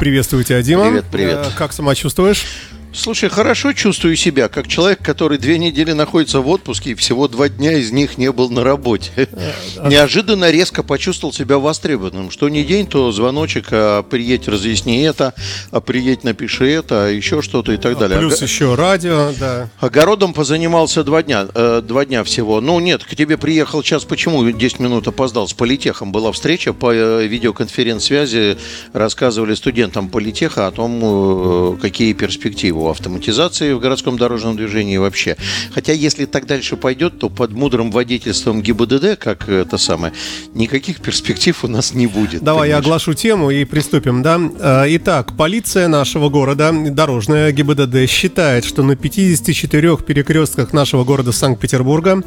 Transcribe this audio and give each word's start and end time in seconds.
Приветствую 0.00 0.44
тебя, 0.44 0.62
Дима. 0.62 0.84
Привет, 0.86 1.04
привет. 1.12 1.46
Э, 1.46 1.50
Как 1.54 1.74
самочувствуешь? 1.74 2.46
Слушай, 2.92 3.30
хорошо 3.30 3.72
чувствую 3.72 4.16
себя, 4.16 4.48
как 4.48 4.66
человек, 4.66 4.98
который 5.00 5.38
две 5.38 5.58
недели 5.58 5.92
находится 5.92 6.40
в 6.40 6.48
отпуске 6.48 6.90
и 6.90 6.94
всего 6.94 7.28
два 7.28 7.48
дня 7.48 7.78
из 7.78 7.92
них 7.92 8.18
не 8.18 8.32
был 8.32 8.50
на 8.50 8.64
работе. 8.64 9.10
Неожиданно 9.84 10.50
резко 10.50 10.82
почувствовал 10.82 11.32
себя 11.32 11.58
востребованным. 11.58 12.30
Что 12.32 12.48
не 12.48 12.64
день, 12.64 12.86
то 12.88 13.12
звоночек, 13.12 13.68
а 13.70 14.02
приедь, 14.02 14.48
разъясни 14.48 15.02
это, 15.02 15.34
а 15.70 15.80
приедь, 15.80 16.24
напиши 16.24 16.68
это, 16.68 17.06
а 17.06 17.08
еще 17.08 17.42
что-то 17.42 17.72
и 17.72 17.76
так 17.76 17.96
далее. 17.96 18.18
Плюс 18.18 18.42
еще 18.42 18.74
радио, 18.74 19.32
да. 19.38 19.68
Огородом 19.78 20.32
позанимался 20.32 21.04
два 21.04 21.22
дня, 21.22 21.46
э, 21.54 21.82
два 21.86 22.04
дня 22.04 22.24
всего. 22.24 22.60
Ну 22.60 22.80
нет, 22.80 23.04
к 23.04 23.14
тебе 23.14 23.38
приехал 23.38 23.82
час, 23.82 24.04
почему 24.04 24.48
10 24.50 24.80
минут 24.80 25.06
опоздал? 25.06 25.46
С 25.46 25.52
политехом 25.52 26.10
была 26.10 26.32
встреча 26.32 26.72
по 26.72 26.92
э, 26.92 27.26
видеоконференц-связи. 27.26 28.58
Рассказывали 28.92 29.54
студентам 29.54 30.08
политеха 30.08 30.66
о 30.66 30.72
том, 30.72 31.00
э, 31.02 31.76
какие 31.80 32.14
перспективы 32.14 32.79
у 32.80 32.88
автоматизации 32.88 33.72
в 33.72 33.80
городском 33.80 34.16
дорожном 34.16 34.56
движении 34.56 34.96
вообще. 34.96 35.36
Хотя 35.74 35.92
если 35.92 36.24
так 36.24 36.46
дальше 36.46 36.76
пойдет, 36.76 37.18
то 37.18 37.28
под 37.28 37.52
мудрым 37.52 37.90
водительством 37.90 38.62
ГИБДД, 38.62 39.18
как 39.18 39.48
это 39.48 39.78
самое, 39.78 40.12
никаких 40.54 41.00
перспектив 41.00 41.62
у 41.64 41.68
нас 41.68 41.94
не 41.94 42.06
будет. 42.06 42.42
Давай 42.42 42.68
я 42.68 42.76
понимаешь? 42.76 42.86
оглашу 42.86 43.14
тему 43.14 43.50
и 43.50 43.64
приступим, 43.64 44.22
да? 44.22 44.40
Э, 44.58 44.84
Итак, 44.96 45.36
полиция 45.36 45.88
нашего 45.88 46.28
города, 46.28 46.72
дорожная 46.72 47.52
ГИБДД, 47.52 48.08
считает, 48.08 48.64
что 48.64 48.82
на 48.82 48.96
54 48.96 49.96
перекрестках 49.98 50.72
нашего 50.72 51.04
города 51.04 51.32
Санкт-Петербурга 51.32 52.22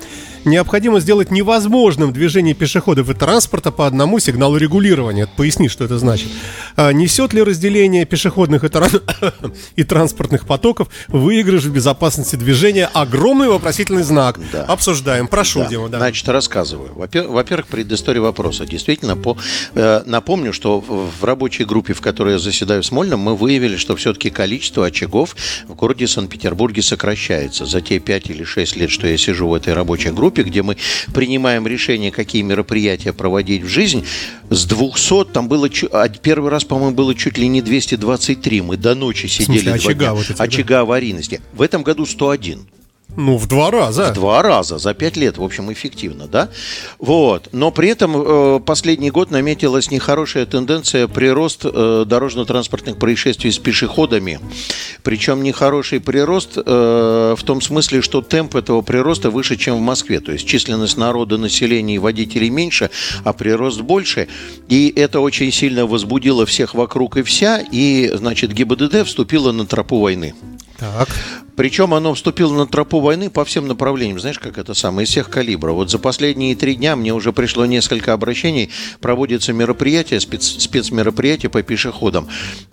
необходимо 0.45 0.99
сделать 0.99 1.31
невозможным 1.31 2.13
движение 2.13 2.53
пешеходов 2.53 3.09
и 3.09 3.13
транспорта 3.13 3.71
по 3.71 3.87
одному 3.87 4.19
сигналу 4.19 4.57
регулирования. 4.57 5.27
Поясни, 5.37 5.67
что 5.69 5.83
это 5.85 5.97
значит. 5.97 6.27
А 6.75 6.91
Несет 6.91 7.33
ли 7.33 7.41
разделение 7.41 8.05
пешеходных 8.05 8.63
и, 8.63 8.67
тран- 8.67 9.01
и 9.75 9.83
транспортных 9.83 10.42
потоков 10.45 10.89
выигрыш 11.07 11.63
в 11.63 11.71
безопасности 11.71 12.35
движения? 12.35 12.89
Огромный 12.93 13.47
вопросительный 13.47 14.03
знак. 14.03 14.39
Да. 14.51 14.63
Обсуждаем. 14.65 15.27
Прошу, 15.27 15.59
Да. 15.59 15.65
Дима. 15.67 15.89
Да. 15.89 15.97
Значит, 15.97 16.27
рассказываю. 16.29 16.91
Во-пер- 16.95 17.27
Во-первых, 17.27 17.67
предыстория 17.67 18.21
вопроса. 18.21 18.65
Действительно, 18.65 19.15
по, 19.15 19.37
э, 19.75 20.03
напомню, 20.05 20.53
что 20.53 20.79
в, 20.79 21.09
в 21.19 21.23
рабочей 21.23 21.65
группе, 21.65 21.93
в 21.93 22.01
которой 22.01 22.33
я 22.33 22.39
заседаю 22.39 22.81
в 22.83 22.85
Смольном, 22.85 23.19
мы 23.19 23.35
выявили, 23.35 23.77
что 23.77 23.95
все-таки 23.95 24.29
количество 24.29 24.85
очагов 24.85 25.35
в 25.67 25.73
городе 25.75 26.07
Санкт-Петербурге 26.07 26.81
сокращается. 26.81 27.65
За 27.65 27.81
те 27.81 27.99
5 27.99 28.29
или 28.29 28.43
6 28.43 28.75
лет, 28.77 28.89
что 28.89 29.07
я 29.07 29.17
сижу 29.17 29.47
в 29.47 29.53
этой 29.53 29.73
рабочей 29.73 30.11
группе, 30.11 30.43
где 30.43 30.61
мы 30.63 30.77
принимаем 31.13 31.67
решение, 31.67 32.11
какие 32.11 32.41
мероприятия 32.41 33.13
проводить 33.13 33.63
в 33.63 33.67
жизнь, 33.67 34.05
с 34.49 34.65
200, 34.65 35.25
там 35.33 35.47
было, 35.47 35.69
а 35.91 36.09
первый 36.09 36.49
раз, 36.51 36.63
по-моему, 36.63 36.95
было 36.95 37.15
чуть 37.15 37.37
ли 37.37 37.47
не 37.47 37.61
223. 37.61 38.61
Мы 38.61 38.77
до 38.77 38.95
ночи 38.95 39.27
сидели. 39.27 39.45
смысле, 39.45 39.63
два 39.63 39.75
очага 39.75 39.93
дня. 39.95 40.13
вот? 40.13 40.29
Очага 40.39 40.81
аварийности. 40.81 41.41
В 41.53 41.61
этом 41.61 41.83
году 41.83 42.05
101. 42.05 42.67
Ну, 43.15 43.37
в 43.37 43.47
два 43.47 43.69
раза. 43.69 44.11
В 44.11 44.13
два 44.13 44.41
раза 44.41 44.79
за 44.79 44.93
пять 44.93 45.17
лет, 45.17 45.37
в 45.37 45.43
общем, 45.43 45.71
эффективно, 45.71 46.27
да? 46.27 46.49
Вот. 46.97 47.49
Но 47.51 47.69
при 47.71 47.89
этом 47.89 48.15
э, 48.15 48.59
последний 48.59 49.11
год 49.11 49.29
наметилась 49.29 49.91
нехорошая 49.91 50.45
тенденция 50.47 51.07
прирост 51.07 51.61
э, 51.63 52.05
дорожно-транспортных 52.07 52.97
происшествий 52.97 53.51
с 53.51 53.59
пешеходами. 53.59 54.39
Причем 55.03 55.43
нехороший 55.43 55.99
прирост 55.99 56.57
э, 56.57 57.35
в 57.37 57.43
том 57.43 57.61
смысле, 57.61 58.01
что 58.01 58.21
темп 58.21 58.55
этого 58.55 58.81
прироста 58.81 59.29
выше, 59.29 59.57
чем 59.57 59.77
в 59.77 59.81
Москве. 59.81 60.19
То 60.19 60.31
есть 60.31 60.47
численность 60.47 60.97
народа, 60.97 61.37
населения 61.37 61.95
и 61.95 61.99
водителей 61.99 62.49
меньше, 62.49 62.89
а 63.23 63.33
прирост 63.33 63.81
больше. 63.81 64.27
И 64.69 64.91
это 64.95 65.19
очень 65.19 65.51
сильно 65.51 65.85
возбудило 65.85 66.47
всех 66.47 66.73
вокруг 66.73 67.17
и 67.17 67.21
вся. 67.21 67.59
И, 67.71 68.11
значит, 68.15 68.53
ГИБДД 68.53 69.05
вступила 69.05 69.51
на 69.51 69.67
тропу 69.67 69.99
войны. 69.99 70.33
Так. 70.79 71.09
Причем 71.55 71.93
оно 71.93 72.13
вступило 72.13 72.53
на 72.53 72.67
тропу 72.67 72.99
войны 72.99 73.29
по 73.29 73.45
всем 73.45 73.67
направлениям. 73.67 74.19
Знаешь, 74.19 74.39
как 74.39 74.57
это 74.57 74.73
самое, 74.73 75.05
из 75.05 75.09
всех 75.09 75.29
калибров. 75.29 75.75
Вот 75.75 75.91
за 75.91 75.99
последние 75.99 76.55
три 76.55 76.75
дня 76.75 76.95
мне 76.95 77.13
уже 77.13 77.31
пришло 77.33 77.65
несколько 77.65 78.13
обращений. 78.13 78.69
Проводятся 78.99 79.53
мероприятия, 79.53 80.19
спец, 80.19 80.45
спецмероприятия 80.59 81.49
по 81.49 81.61
пешеходам. 81.61 82.27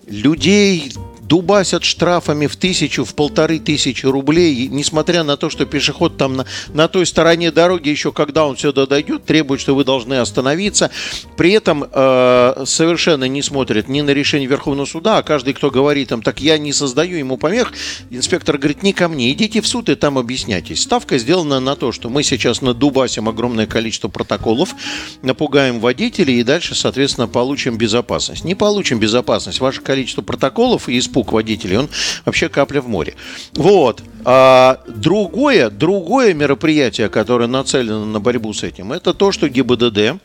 Людей 0.07 0.91
дубасят 1.31 1.85
штрафами 1.85 2.45
в 2.45 2.57
тысячу, 2.57 3.05
в 3.05 3.15
полторы 3.15 3.57
тысячи 3.59 4.05
рублей, 4.05 4.67
несмотря 4.67 5.23
на 5.23 5.37
то, 5.37 5.49
что 5.49 5.65
пешеход 5.65 6.17
там 6.17 6.35
на, 6.35 6.45
на 6.73 6.89
той 6.89 7.05
стороне 7.05 7.51
дороги 7.51 7.87
еще, 7.87 8.11
когда 8.11 8.45
он 8.45 8.57
сюда 8.57 8.85
дойдет, 8.85 9.23
требует, 9.23 9.61
что 9.61 9.73
вы 9.73 9.85
должны 9.85 10.15
остановиться. 10.15 10.91
При 11.37 11.53
этом 11.53 11.85
э, 11.89 12.63
совершенно 12.65 13.29
не 13.29 13.41
смотрят 13.41 13.87
ни 13.87 14.01
на 14.01 14.09
решение 14.09 14.49
Верховного 14.49 14.85
суда, 14.85 15.19
а 15.19 15.23
каждый, 15.23 15.53
кто 15.53 15.71
говорит 15.71 16.09
там, 16.09 16.21
так 16.21 16.41
я 16.41 16.57
не 16.57 16.73
создаю 16.73 17.17
ему 17.17 17.37
помех, 17.37 17.71
инспектор 18.09 18.57
говорит, 18.57 18.70
не 18.73 18.93
ко 18.93 19.07
мне, 19.07 19.31
идите 19.31 19.61
в 19.61 19.67
суд 19.67 19.89
и 19.89 19.95
там 19.95 20.17
объясняйтесь. 20.17 20.81
Ставка 20.81 21.17
сделана 21.17 21.59
на 21.59 21.75
то, 21.75 21.91
что 21.91 22.09
мы 22.09 22.23
сейчас 22.23 22.61
надубасим 22.61 23.29
огромное 23.29 23.67
количество 23.67 24.07
протоколов, 24.07 24.75
напугаем 25.21 25.79
водителей 25.79 26.39
и 26.39 26.43
дальше, 26.43 26.75
соответственно, 26.75 27.27
получим 27.27 27.77
безопасность. 27.77 28.43
Не 28.43 28.55
получим 28.55 28.99
безопасность. 28.99 29.59
Ваше 29.59 29.81
количество 29.81 30.21
протоколов 30.21 30.89
и 30.89 30.97
испуг 30.97 31.31
водителей, 31.31 31.77
он 31.77 31.89
вообще 32.25 32.49
капля 32.49 32.81
в 32.81 32.87
море. 32.87 33.15
Вот. 33.53 34.01
А 34.23 34.79
другое, 34.87 35.69
другое 35.69 36.33
мероприятие, 36.33 37.09
которое 37.09 37.47
нацелено 37.47 38.05
на 38.05 38.19
борьбу 38.19 38.53
с 38.53 38.63
этим, 38.63 38.93
это 38.93 39.13
то, 39.13 39.31
что 39.31 39.49
ГИБДД 39.49 40.19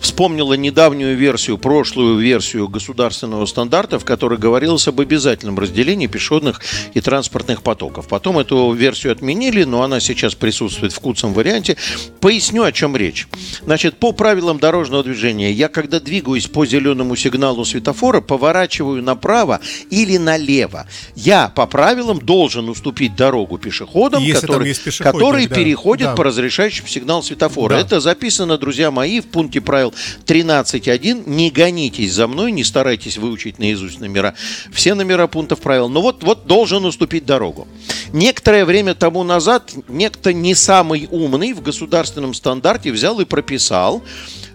вспомнила 0.00 0.54
недавнюю 0.54 1.16
версию, 1.16 1.58
прошлую 1.58 2.18
версию 2.18 2.68
государственного 2.68 3.46
стандарта, 3.46 3.98
в 3.98 4.04
которой 4.04 4.38
говорилось 4.38 4.88
об 4.88 5.00
обязательном 5.00 5.58
разделении 5.58 6.06
пешеходных 6.06 6.60
и 6.94 7.00
транспортных 7.00 7.62
потоков. 7.62 8.08
Потом 8.08 8.38
эту 8.38 8.72
версию 8.72 9.12
отменили, 9.12 9.64
но 9.64 9.82
она 9.82 10.00
сейчас 10.00 10.34
присутствует 10.34 10.92
в 10.92 11.00
куцом 11.00 11.32
варианте. 11.34 11.76
Поясню, 12.20 12.64
о 12.64 12.72
чем 12.72 12.96
речь. 12.96 13.26
Значит, 13.64 13.96
по 13.96 14.12
правилам 14.12 14.58
дорожного 14.58 15.02
движения, 15.04 15.52
я 15.52 15.68
когда 15.68 16.00
двигаюсь 16.00 16.46
по 16.46 16.66
зеленому 16.66 17.16
сигналу 17.16 17.64
светофора, 17.64 18.20
поворачиваю 18.20 19.02
направо 19.02 19.60
или 19.90 20.16
налево. 20.16 20.86
Я 21.14 21.48
по 21.48 21.66
правилам 21.66 22.18
должен 22.18 22.68
уступить 22.68 23.16
дорогу 23.16 23.58
пешеходам, 23.58 24.22
Если 24.22 24.40
которые, 24.46 24.74
которые 24.98 25.48
да. 25.48 25.54
переходят 25.54 26.08
Да. 26.10 26.14
по 26.14 26.24
разрешающему 26.24 26.88
сигнал 26.88 27.22
светофора. 27.22 27.74
Да. 27.74 27.80
Это 27.80 28.00
записано, 28.00 28.58
друзья 28.58 28.90
мои, 28.90 29.20
в 29.20 29.26
пункте 29.26 29.47
правил 29.56 29.94
13.1. 30.26 31.28
Не 31.28 31.50
гонитесь 31.50 32.12
за 32.12 32.26
мной, 32.26 32.52
не 32.52 32.64
старайтесь 32.64 33.16
выучить 33.16 33.58
наизусть 33.58 34.00
номера. 34.00 34.34
Все 34.70 34.94
номера 34.94 35.26
пунктов 35.26 35.60
правил. 35.60 35.88
Но 35.88 36.02
вот, 36.02 36.22
вот 36.22 36.46
должен 36.46 36.84
уступить 36.84 37.24
дорогу. 37.24 37.66
Некоторое 38.12 38.64
время 38.66 38.94
тому 38.94 39.24
назад 39.24 39.72
некто 39.88 40.32
не 40.32 40.54
самый 40.54 41.08
умный 41.10 41.54
в 41.54 41.62
государственном 41.62 42.34
стандарте 42.34 42.92
взял 42.92 43.18
и 43.20 43.24
прописал, 43.24 44.02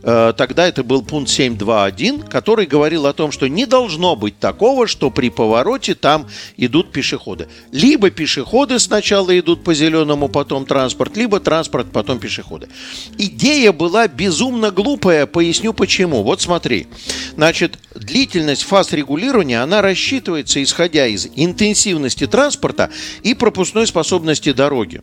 тогда 0.04 0.68
это 0.68 0.84
был 0.84 1.02
пункт 1.02 1.30
7.2.1, 1.30 2.30
который 2.30 2.66
говорил 2.66 3.08
о 3.08 3.14
том, 3.14 3.32
что 3.32 3.48
не 3.48 3.66
должно 3.66 4.16
быть 4.16 4.38
такого, 4.40 4.86
что 4.86 5.10
при 5.10 5.30
повороте 5.30 5.96
там 5.96 6.28
идут 6.58 6.92
пешеходы. 6.92 7.48
Либо 7.72 8.10
пешеходы 8.10 8.80
сначала 8.80 9.38
идут 9.40 9.64
по 9.64 9.74
зеленому, 9.74 10.28
потом 10.28 10.66
транспорт, 10.66 11.16
либо 11.16 11.40
транспорт, 11.40 11.88
потом 11.92 12.20
пешеходы. 12.20 12.68
Идея 13.18 13.72
была 13.72 14.08
безумно 14.08 14.72
глупая, 14.72 15.26
поясню 15.26 15.74
почему. 15.74 16.24
Вот 16.24 16.42
смотри. 16.42 16.88
Значит, 17.36 17.80
длительность 17.96 18.64
фаз 18.64 18.92
регулирования, 18.92 19.62
она 19.62 19.82
рассчитывается 19.82 20.62
исходя 20.62 21.08
из 21.08 21.28
интенсивности 21.36 22.28
транспорта 22.28 22.90
и 23.24 23.34
пропускной 23.34 23.88
способности 23.88 24.52
дороги. 24.52 25.02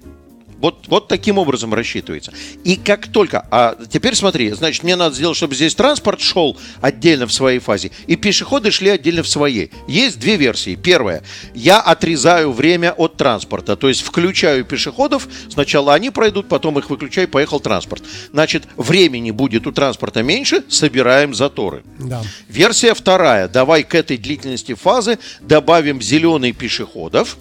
Вот, 0.61 0.87
вот 0.89 1.09
таким 1.09 1.39
образом 1.39 1.75
рассчитывается. 1.75 2.33
И 2.65 2.77
как 2.77 3.09
только... 3.09 3.47
А 3.51 3.77
теперь 3.91 4.15
смотри, 4.15 4.51
значит, 4.51 4.83
мне 4.83 4.97
надо 4.97 5.15
сделать, 5.15 5.37
чтобы 5.37 5.55
здесь 5.55 5.75
транспорт 5.75 6.21
шел 6.21 6.57
отдельно 6.81 7.27
в 7.27 7.33
своей 7.33 7.59
фазе, 7.59 7.91
и 8.07 8.17
пешеходы 8.17 8.71
шли 8.71 8.91
отдельно 8.91 9.23
в 9.23 9.29
своей. 9.29 9.73
Есть 9.89 10.19
две 10.19 10.37
версии. 10.37 10.75
Первая. 10.75 11.23
Я 11.55 11.81
отрезаю 11.81 12.53
время 12.53 12.93
от 12.93 13.17
транспорта, 13.17 13.77
то 13.77 13.89
есть 13.89 14.03
включаю 14.03 14.65
пешеходов, 14.65 15.29
сначала 15.49 15.95
они 15.95 16.11
пройдут, 16.11 16.49
потом 16.49 16.79
их 16.79 16.91
выключаю, 16.91 17.29
поехал 17.29 17.61
транспорт. 17.61 18.03
Значит, 18.33 18.65
времени 18.77 19.31
будет 19.31 19.67
у 19.67 19.73
транспорта 19.73 20.23
меньше, 20.23 20.63
собираем 20.69 21.35
заторы. 21.35 21.83
Да. 21.99 22.23
Версия 22.49 22.95
вторая. 22.95 23.49
Давай 23.49 23.83
к 23.83 23.95
этой 23.95 24.17
длительности 24.17 24.75
фазы 24.75 25.19
добавим 25.41 26.03
зеленый 26.03 26.53
пешеходов. 26.53 27.37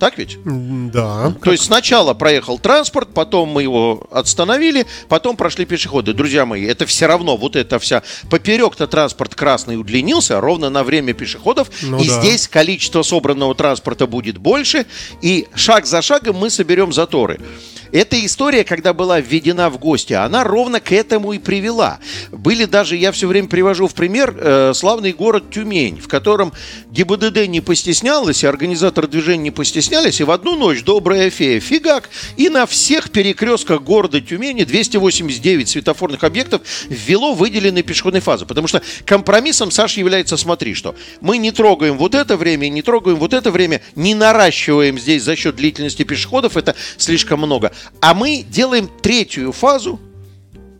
Так 0.00 0.16
ведь? 0.16 0.38
Да. 0.44 1.34
То 1.44 1.52
есть 1.52 1.64
сначала 1.64 2.14
проехал 2.14 2.58
транспорт, 2.58 3.10
потом 3.12 3.50
мы 3.50 3.62
его 3.62 4.08
остановили, 4.10 4.86
потом 5.08 5.36
прошли 5.36 5.66
пешеходы. 5.66 6.14
Друзья 6.14 6.46
мои, 6.46 6.64
это 6.64 6.86
все 6.86 7.04
равно 7.04 7.36
вот 7.36 7.54
эта 7.54 7.78
вся... 7.78 8.02
Поперек-то 8.30 8.86
транспорт 8.86 9.34
красный 9.34 9.78
удлинился 9.78 10.40
ровно 10.40 10.70
на 10.70 10.84
время 10.84 11.12
пешеходов. 11.12 11.70
Ну 11.82 12.00
и 12.00 12.08
да. 12.08 12.18
здесь 12.18 12.48
количество 12.48 13.02
собранного 13.02 13.54
транспорта 13.54 14.06
будет 14.06 14.38
больше. 14.38 14.86
И 15.20 15.46
шаг 15.54 15.84
за 15.84 16.00
шагом 16.00 16.36
мы 16.36 16.48
соберем 16.48 16.94
заторы. 16.94 17.38
Эта 17.92 18.24
история, 18.24 18.64
когда 18.64 18.92
была 18.92 19.20
введена 19.20 19.70
в 19.70 19.78
гости, 19.78 20.12
она 20.12 20.44
ровно 20.44 20.80
к 20.80 20.92
этому 20.92 21.32
и 21.32 21.38
привела. 21.38 21.98
Были 22.30 22.64
даже, 22.64 22.96
я 22.96 23.12
все 23.12 23.26
время 23.26 23.48
привожу 23.48 23.88
в 23.88 23.94
пример, 23.94 24.34
э, 24.36 24.72
славный 24.74 25.12
город 25.12 25.50
Тюмень, 25.50 26.00
в 26.00 26.08
котором 26.08 26.52
ГИБДД 26.90 27.46
не 27.48 27.60
постеснялась, 27.60 28.42
и 28.42 28.46
организаторы 28.46 29.08
движения 29.08 29.44
не 29.44 29.50
постеснялись, 29.50 30.20
и 30.20 30.24
в 30.24 30.30
одну 30.30 30.56
ночь 30.56 30.82
добрая 30.82 31.30
фея 31.30 31.60
фигак, 31.60 32.10
и 32.36 32.48
на 32.48 32.66
всех 32.66 33.10
перекрестках 33.10 33.82
города 33.82 34.20
Тюмени 34.20 34.64
289 34.64 35.68
светофорных 35.68 36.24
объектов 36.24 36.62
ввело 36.88 37.34
выделенные 37.34 37.82
пешеходные 37.82 38.20
фазы. 38.20 38.46
Потому 38.46 38.68
что 38.68 38.82
компромиссом, 39.04 39.70
Саша, 39.70 40.00
является, 40.00 40.36
смотри, 40.36 40.74
что 40.74 40.94
мы 41.20 41.38
не 41.38 41.52
трогаем 41.52 41.98
вот 41.98 42.14
это 42.14 42.36
время, 42.36 42.68
не 42.68 42.82
трогаем 42.82 43.16
вот 43.16 43.34
это 43.34 43.50
время, 43.50 43.82
не 43.94 44.14
наращиваем 44.14 44.98
здесь 44.98 45.22
за 45.22 45.36
счет 45.36 45.56
длительности 45.56 46.04
пешеходов, 46.04 46.56
это 46.56 46.74
слишком 46.96 47.40
много. 47.40 47.72
А 48.00 48.14
мы 48.14 48.42
делаем 48.42 48.88
третью 49.02 49.52
фазу, 49.52 50.00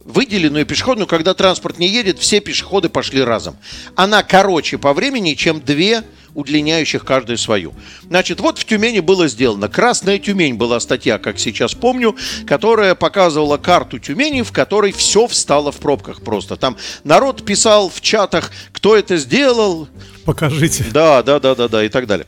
выделенную 0.05 0.67
пешеходную, 0.67 1.07
когда 1.07 1.35
транспорт 1.35 1.79
не 1.79 1.89
едет, 1.89 2.19
все 2.19 2.41
пешеходы 2.41 2.89
пошли 2.89 3.23
разом. 3.23 3.57
Она 3.95 4.23
короче 4.23 4.79
по 4.79 4.93
времени, 4.93 5.35
чем 5.35 5.61
две 5.61 6.03
удлиняющих 6.35 7.05
каждую 7.05 7.39
свою. 7.39 7.75
Значит, 8.03 8.41
вот 8.41 8.59
в 8.59 8.65
Тюмени 8.65 9.01
было 9.01 9.29
сделано. 9.29 9.69
Красная 9.69 10.19
Тюмень 10.19 10.55
была 10.55 10.81
статья, 10.81 11.19
как 11.19 11.39
сейчас 11.39 11.75
помню, 11.75 12.17
которая 12.47 12.95
показывала 12.95 13.57
карту 13.57 13.99
Тюмени, 13.99 14.43
в 14.43 14.53
которой 14.53 14.93
все 14.93 15.27
встало 15.27 15.73
в 15.73 15.77
пробках 15.77 16.23
просто. 16.23 16.57
Там 16.57 16.77
народ 17.05 17.45
писал 17.45 17.91
в 17.91 18.01
чатах, 18.01 18.53
кто 18.73 18.97
это 18.97 19.17
сделал. 19.17 19.89
Покажите. 20.25 20.85
Да, 20.93 21.23
да, 21.23 21.41
да, 21.41 21.55
да, 21.55 21.69
да, 21.69 21.85
и 21.85 21.89
так 21.89 22.07
далее. 22.07 22.27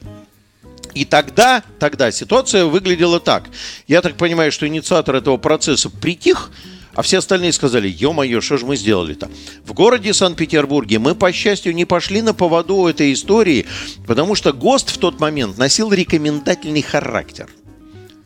И 0.94 1.05
тогда, 1.05 1.62
тогда 1.79 2.11
ситуация 2.12 2.67
выглядела 2.67 3.21
так. 3.21 3.44
Я 3.87 4.03
так 4.03 4.17
понимаю, 4.17 4.53
что 4.53 4.67
инициатор 4.67 5.17
этого 5.17 5.37
процесса 5.37 5.89
притих, 5.89 6.50
а 6.94 7.03
все 7.03 7.19
остальные 7.19 7.53
сказали, 7.53 7.89
ё-моё, 7.89 8.41
что 8.43 8.59
же 8.59 8.67
мы 8.67 8.77
сделали-то? 8.77 9.31
В 9.65 9.73
городе 9.73 10.12
Санкт-Петербурге 10.12 10.99
мы, 10.99 11.15
по 11.15 11.33
счастью, 11.33 11.75
не 11.75 11.87
пошли 11.87 12.21
на 12.21 12.35
поводу 12.35 12.87
этой 12.87 13.12
истории, 13.15 13.67
потому 14.06 14.35
что 14.35 14.53
ГОСТ 14.53 14.91
в 14.91 14.99
тот 14.99 15.19
момент 15.19 15.56
носил 15.56 15.91
рекомендательный 15.93 16.83
характер. 16.83 17.49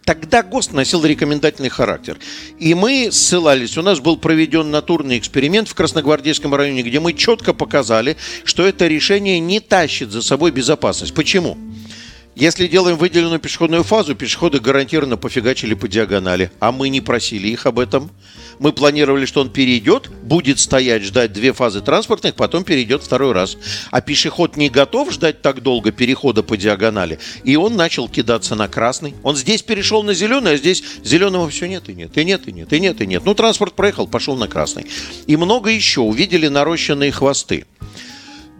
Тогда 0.04 0.42
ГОСТ 0.42 0.72
носил 0.72 1.04
рекомендательный 1.04 1.68
характер. 1.68 2.16
И 2.60 2.74
мы 2.74 3.10
ссылались, 3.10 3.76
у 3.76 3.82
нас 3.82 3.98
был 3.98 4.16
проведен 4.16 4.70
натурный 4.70 5.18
эксперимент 5.18 5.68
в 5.68 5.74
Красногвардейском 5.74 6.54
районе, 6.54 6.82
где 6.82 7.00
мы 7.00 7.12
четко 7.12 7.52
показали, 7.52 8.16
что 8.44 8.64
это 8.64 8.86
решение 8.86 9.40
не 9.40 9.58
тащит 9.58 10.10
за 10.10 10.22
собой 10.22 10.52
безопасность. 10.52 11.12
Почему? 11.12 11.56
Если 12.36 12.66
делаем 12.66 12.98
выделенную 12.98 13.40
пешеходную 13.40 13.82
фазу, 13.82 14.14
пешеходы 14.14 14.60
гарантированно 14.60 15.16
пофигачили 15.16 15.72
по 15.72 15.88
диагонали, 15.88 16.50
а 16.60 16.70
мы 16.70 16.90
не 16.90 17.00
просили 17.00 17.48
их 17.48 17.64
об 17.64 17.78
этом. 17.78 18.10
Мы 18.58 18.74
планировали, 18.74 19.24
что 19.24 19.40
он 19.40 19.48
перейдет, 19.48 20.10
будет 20.22 20.58
стоять, 20.58 21.02
ждать 21.02 21.32
две 21.32 21.54
фазы 21.54 21.80
транспортных, 21.80 22.34
потом 22.34 22.62
перейдет 22.62 23.02
второй 23.02 23.32
раз. 23.32 23.56
А 23.90 24.02
пешеход 24.02 24.58
не 24.58 24.68
готов 24.68 25.12
ждать 25.12 25.40
так 25.40 25.62
долго 25.62 25.92
перехода 25.92 26.42
по 26.42 26.58
диагонали, 26.58 27.18
и 27.42 27.56
он 27.56 27.74
начал 27.74 28.06
кидаться 28.06 28.54
на 28.54 28.68
красный. 28.68 29.14
Он 29.22 29.34
здесь 29.34 29.62
перешел 29.62 30.02
на 30.02 30.12
зеленый, 30.12 30.52
а 30.52 30.56
здесь 30.58 30.84
зеленого 31.02 31.48
все 31.48 31.66
нет 31.66 31.88
и 31.88 31.94
нет, 31.94 32.18
и 32.18 32.22
нет, 32.22 32.46
и 32.46 32.52
нет, 32.52 32.70
и 32.70 32.80
нет, 32.80 33.00
и 33.00 33.06
нет. 33.06 33.22
Ну, 33.24 33.34
транспорт 33.34 33.72
проехал, 33.72 34.06
пошел 34.06 34.36
на 34.36 34.46
красный. 34.46 34.84
И 35.26 35.36
много 35.38 35.70
еще. 35.70 36.02
Увидели 36.02 36.48
нарощенные 36.48 37.12
хвосты. 37.12 37.64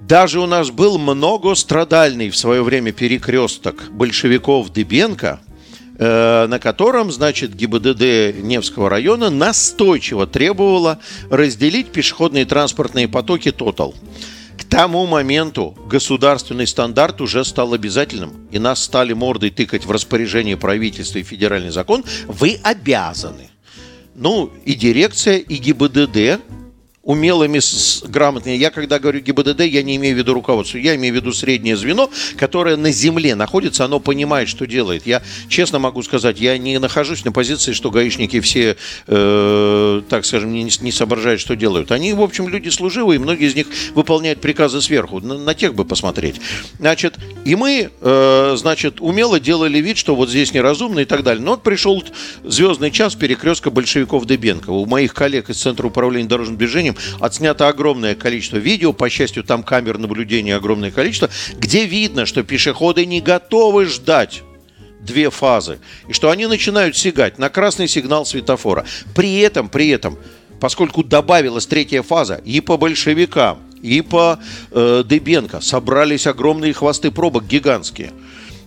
Даже 0.06 0.38
у 0.38 0.46
нас 0.46 0.70
был 0.70 0.98
многострадальный 0.98 2.30
в 2.30 2.36
свое 2.36 2.62
время 2.62 2.92
перекресток 2.92 3.90
большевиков 3.90 4.72
Дыбенко, 4.72 5.40
э, 5.98 6.46
на 6.46 6.60
котором, 6.60 7.10
значит, 7.10 7.56
ГИБДД 7.56 8.40
Невского 8.40 8.88
района 8.88 9.30
настойчиво 9.30 10.28
требовала 10.28 11.00
разделить 11.28 11.88
пешеходные 11.88 12.44
транспортные 12.44 13.08
потоки 13.08 13.50
«Тотал». 13.50 13.96
К 14.56 14.62
тому 14.62 15.06
моменту 15.06 15.76
государственный 15.88 16.68
стандарт 16.68 17.20
уже 17.20 17.44
стал 17.44 17.74
обязательным, 17.74 18.46
и 18.52 18.60
нас 18.60 18.84
стали 18.84 19.12
мордой 19.12 19.50
тыкать 19.50 19.86
в 19.86 19.90
распоряжение 19.90 20.56
правительства 20.56 21.18
и 21.18 21.24
федеральный 21.24 21.70
закон. 21.70 22.04
Вы 22.28 22.60
обязаны. 22.62 23.50
Ну, 24.14 24.52
и 24.64 24.74
дирекция, 24.74 25.38
и 25.38 25.56
ГИБДД 25.56 26.40
умелыми, 27.06 27.60
с, 27.60 28.02
грамотными. 28.02 28.56
Я 28.56 28.70
когда 28.70 28.98
говорю 28.98 29.20
ГИБДД, 29.20 29.60
я 29.60 29.84
не 29.84 29.94
имею 29.94 30.16
в 30.16 30.18
виду 30.18 30.34
руководство, 30.34 30.76
я 30.76 30.96
имею 30.96 31.14
в 31.14 31.16
виду 31.16 31.32
среднее 31.32 31.76
звено, 31.76 32.10
которое 32.36 32.76
на 32.76 32.90
земле 32.90 33.36
находится, 33.36 33.84
оно 33.84 34.00
понимает, 34.00 34.48
что 34.48 34.66
делает. 34.66 35.06
Я 35.06 35.22
честно 35.48 35.78
могу 35.78 36.02
сказать, 36.02 36.40
я 36.40 36.58
не 36.58 36.78
нахожусь 36.80 37.24
на 37.24 37.30
позиции, 37.30 37.72
что 37.74 37.92
гаишники 37.92 38.40
все, 38.40 38.76
э, 39.06 40.02
так 40.08 40.26
скажем, 40.26 40.52
не, 40.52 40.68
не 40.80 40.90
соображают, 40.90 41.40
что 41.40 41.54
делают. 41.54 41.92
Они, 41.92 42.12
в 42.12 42.20
общем, 42.20 42.48
люди 42.48 42.70
служивые, 42.70 43.20
многие 43.20 43.46
из 43.46 43.54
них 43.54 43.68
выполняют 43.94 44.40
приказы 44.40 44.82
сверху. 44.82 45.20
На, 45.20 45.38
на 45.38 45.54
тех 45.54 45.76
бы 45.76 45.84
посмотреть. 45.84 46.40
Значит, 46.80 47.14
и 47.44 47.54
мы, 47.54 47.90
э, 48.00 48.54
значит, 48.58 49.00
умело 49.00 49.38
делали 49.38 49.78
вид, 49.78 49.96
что 49.96 50.16
вот 50.16 50.28
здесь 50.28 50.52
неразумно 50.52 51.00
и 51.00 51.04
так 51.04 51.22
далее. 51.22 51.44
Но 51.44 51.52
вот 51.52 51.62
пришел 51.62 52.02
звездный 52.42 52.90
час 52.90 53.14
перекрестка 53.14 53.70
большевиков 53.70 54.26
Дебенко. 54.26 54.70
У 54.70 54.86
моих 54.86 55.14
коллег 55.14 55.50
из 55.50 55.58
Центра 55.58 55.86
управления 55.86 56.28
дорожным 56.28 56.56
движением 56.56 56.95
отснято 57.20 57.68
огромное 57.68 58.14
количество 58.14 58.56
видео, 58.56 58.92
по 58.92 59.08
счастью, 59.08 59.44
там 59.44 59.62
камер 59.62 59.98
наблюдения 59.98 60.56
огромное 60.56 60.90
количество, 60.90 61.30
где 61.56 61.84
видно, 61.84 62.26
что 62.26 62.42
пешеходы 62.42 63.06
не 63.06 63.20
готовы 63.20 63.86
ждать 63.86 64.42
две 65.00 65.30
фазы, 65.30 65.78
и 66.08 66.12
что 66.12 66.30
они 66.30 66.46
начинают 66.46 66.96
сигать 66.96 67.38
на 67.38 67.48
красный 67.48 67.88
сигнал 67.88 68.26
светофора. 68.26 68.84
При 69.14 69.38
этом, 69.38 69.68
при 69.68 69.88
этом, 69.88 70.18
поскольку 70.60 71.04
добавилась 71.04 71.66
третья 71.66 72.02
фаза 72.02 72.40
и 72.44 72.60
по 72.60 72.76
большевикам, 72.76 73.60
и 73.82 74.00
по 74.00 74.38
э, 74.72 75.04
Дыбенко 75.06 75.60
собрались 75.60 76.26
огромные 76.26 76.72
хвосты 76.72 77.10
пробок 77.10 77.46
гигантские– 77.46 78.12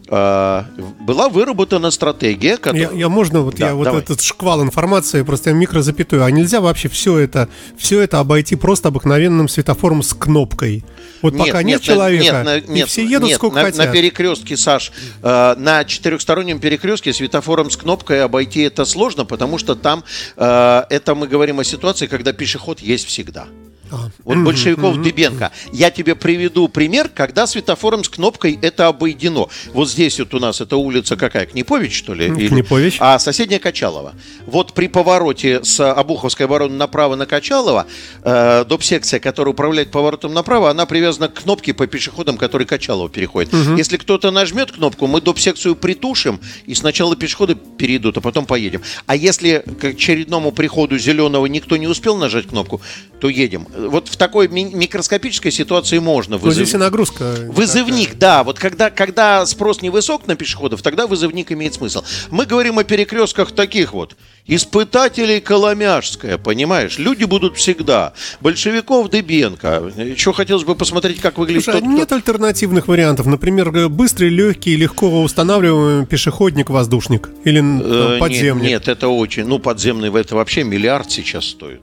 была 0.09 1.29
выработана 1.29 1.91
стратегия, 1.91 2.57
которая... 2.57 2.91
Я, 2.91 2.97
я 2.97 3.09
можно, 3.09 3.41
вот 3.41 3.56
да, 3.56 3.67
я 3.67 3.75
вот 3.75 3.83
давай. 3.83 4.01
этот 4.01 4.21
шквал 4.21 4.63
информации, 4.63 5.21
просто 5.21 5.51
я 5.51 5.56
микрозапятую, 5.56 6.23
а 6.23 6.31
нельзя 6.31 6.61
вообще 6.61 6.89
все 6.89 7.17
это, 7.19 7.47
все 7.77 8.01
это 8.01 8.19
обойти 8.19 8.56
просто 8.56 8.88
обыкновенным 8.88 9.47
светофором 9.47 10.01
с 10.01 10.13
кнопкой? 10.13 10.83
Вот 11.21 11.33
нет, 11.33 11.45
пока 11.45 11.61
нет, 11.61 11.79
нет 11.79 11.81
человека, 11.81 12.44
нет, 12.45 12.69
нет, 12.69 12.88
и 12.88 12.89
все 12.89 13.06
едут 13.06 13.29
нет, 13.29 13.35
сколько 13.38 13.57
на, 13.57 13.63
хотят. 13.63 13.85
На 13.85 13.91
перекрестке, 13.91 14.57
Саш, 14.57 14.91
э, 15.21 15.56
на 15.57 15.83
четырехстороннем 15.85 16.59
перекрестке 16.59 17.13
светофором 17.13 17.69
с 17.69 17.77
кнопкой 17.77 18.23
обойти 18.23 18.62
это 18.62 18.85
сложно, 18.85 19.25
потому 19.25 19.59
что 19.59 19.75
там 19.75 20.03
э, 20.38 20.83
это 20.89 21.13
мы 21.13 21.27
говорим 21.27 21.59
о 21.59 21.63
ситуации, 21.63 22.07
когда 22.07 22.33
пешеход 22.33 22.79
есть 22.79 23.05
всегда. 23.05 23.47
А. 23.91 24.09
Вот 24.24 24.38
большевиков 24.38 25.01
Дыбенко. 25.01 25.51
Я 25.71 25.91
тебе 25.91 26.15
приведу 26.15 26.67
пример, 26.67 27.10
когда 27.10 27.48
светофором 27.48 28.03
с 28.03 28.10
кнопкой 28.10 28.58
это 28.62 28.88
обойдено. 28.88 29.50
Вот 29.74 29.89
здесь 29.89 30.19
вот 30.19 30.34
у 30.34 30.39
нас 30.39 30.62
эта 30.62 30.77
улица 30.77 31.15
какая? 31.15 31.46
Книпович, 31.46 31.98
что 31.98 32.13
ли? 32.13 32.29
Книпович. 32.29 32.98
А 33.00 33.19
соседняя 33.19 33.60
Качалова. 33.60 34.13
Вот 34.46 34.74
при 34.74 34.88
повороте 34.88 35.63
с 35.63 35.79
Обуховской 35.91 36.46
обороны 36.46 36.75
направо 36.75 37.15
на 37.15 37.25
Качалова, 37.25 37.88
э, 38.24 38.65
доп-секция, 38.65 39.19
которая 39.19 39.53
управляет 39.53 39.91
поворотом 39.91 40.34
направо, 40.34 40.69
она 40.69 40.86
привязана 40.86 41.27
к 41.27 41.43
кнопке 41.43 41.74
по 41.74 41.88
пешеходам, 41.88 42.38
который 42.38 42.65
Качалова 42.65 43.10
переходит. 43.10 43.53
Угу. 43.53 43.75
Если 43.75 43.98
кто-то 43.98 44.31
нажмет 44.31 44.72
кнопку, 44.72 45.08
мы 45.08 45.22
доп-секцию 45.22 45.75
притушим, 45.75 46.39
и 46.65 46.75
сначала 46.75 47.15
пешеходы 47.15 47.55
перейдут, 47.55 48.17
а 48.17 48.22
потом 48.22 48.46
поедем. 48.46 48.81
А 49.05 49.15
если 49.15 49.63
к 49.79 49.84
очередному 49.86 50.51
приходу 50.51 50.98
зеленого 50.98 51.46
никто 51.46 51.77
не 51.77 51.88
успел 51.88 52.17
нажать 52.17 52.48
кнопку, 52.48 52.81
то 53.19 53.29
едем 53.29 53.67
вот 53.88 54.07
в 54.07 54.17
такой 54.17 54.48
ми- 54.48 54.74
микроскопической 54.74 55.51
ситуации 55.51 56.00
можно. 56.00 56.38
Вызов... 56.38 56.55
здесь 56.55 56.74
и 56.74 56.77
нагрузка. 56.77 57.36
Вызывник, 57.48 58.13
такая. 58.13 58.19
да. 58.19 58.43
Вот 58.43 58.59
когда, 58.59 58.89
когда 58.89 59.45
спрос 59.45 59.81
невысок 59.81 60.27
на 60.27 60.36
пешеходов, 60.36 60.81
тогда 60.81 61.07
вызывник 61.07 61.51
имеет 61.51 61.74
смысл. 61.74 62.03
Мы 62.29 62.45
говорим 62.45 62.79
о 62.79 62.83
перекрестках 62.83 63.51
таких 63.51 63.93
вот. 63.93 64.15
Испытателей 64.48 65.41
Коломяжская, 65.41 66.39
понимаешь? 66.39 66.98
Люди 66.98 67.24
будут 67.24 67.57
всегда. 67.57 68.13
Большевиков 68.41 69.09
Дыбенко. 69.09 69.91
Еще 69.98 70.33
хотелось 70.33 70.63
бы 70.63 70.75
посмотреть, 70.75 71.21
как 71.21 71.38
выглядит 71.38 71.65
Слушай, 71.65 71.81
тот, 71.81 71.88
а 71.88 71.91
нет 71.91 72.05
кто... 72.07 72.15
альтернативных 72.15 72.88
вариантов? 72.88 73.27
Например, 73.27 73.89
быстрый, 73.89 74.29
легкий, 74.29 74.75
легко 74.75 75.21
устанавливаемый 75.21 76.07
пешеходник-воздушник? 76.07 77.29
Или 77.43 77.62
э, 77.62 78.19
подземник? 78.19 78.63
Нет, 78.63 78.71
нет, 78.71 78.88
это 78.88 79.07
очень... 79.07 79.45
Ну, 79.45 79.59
подземный 79.59 80.09
это 80.19 80.36
вообще 80.36 80.63
миллиард 80.63 81.12
сейчас 81.12 81.45
стоит 81.45 81.81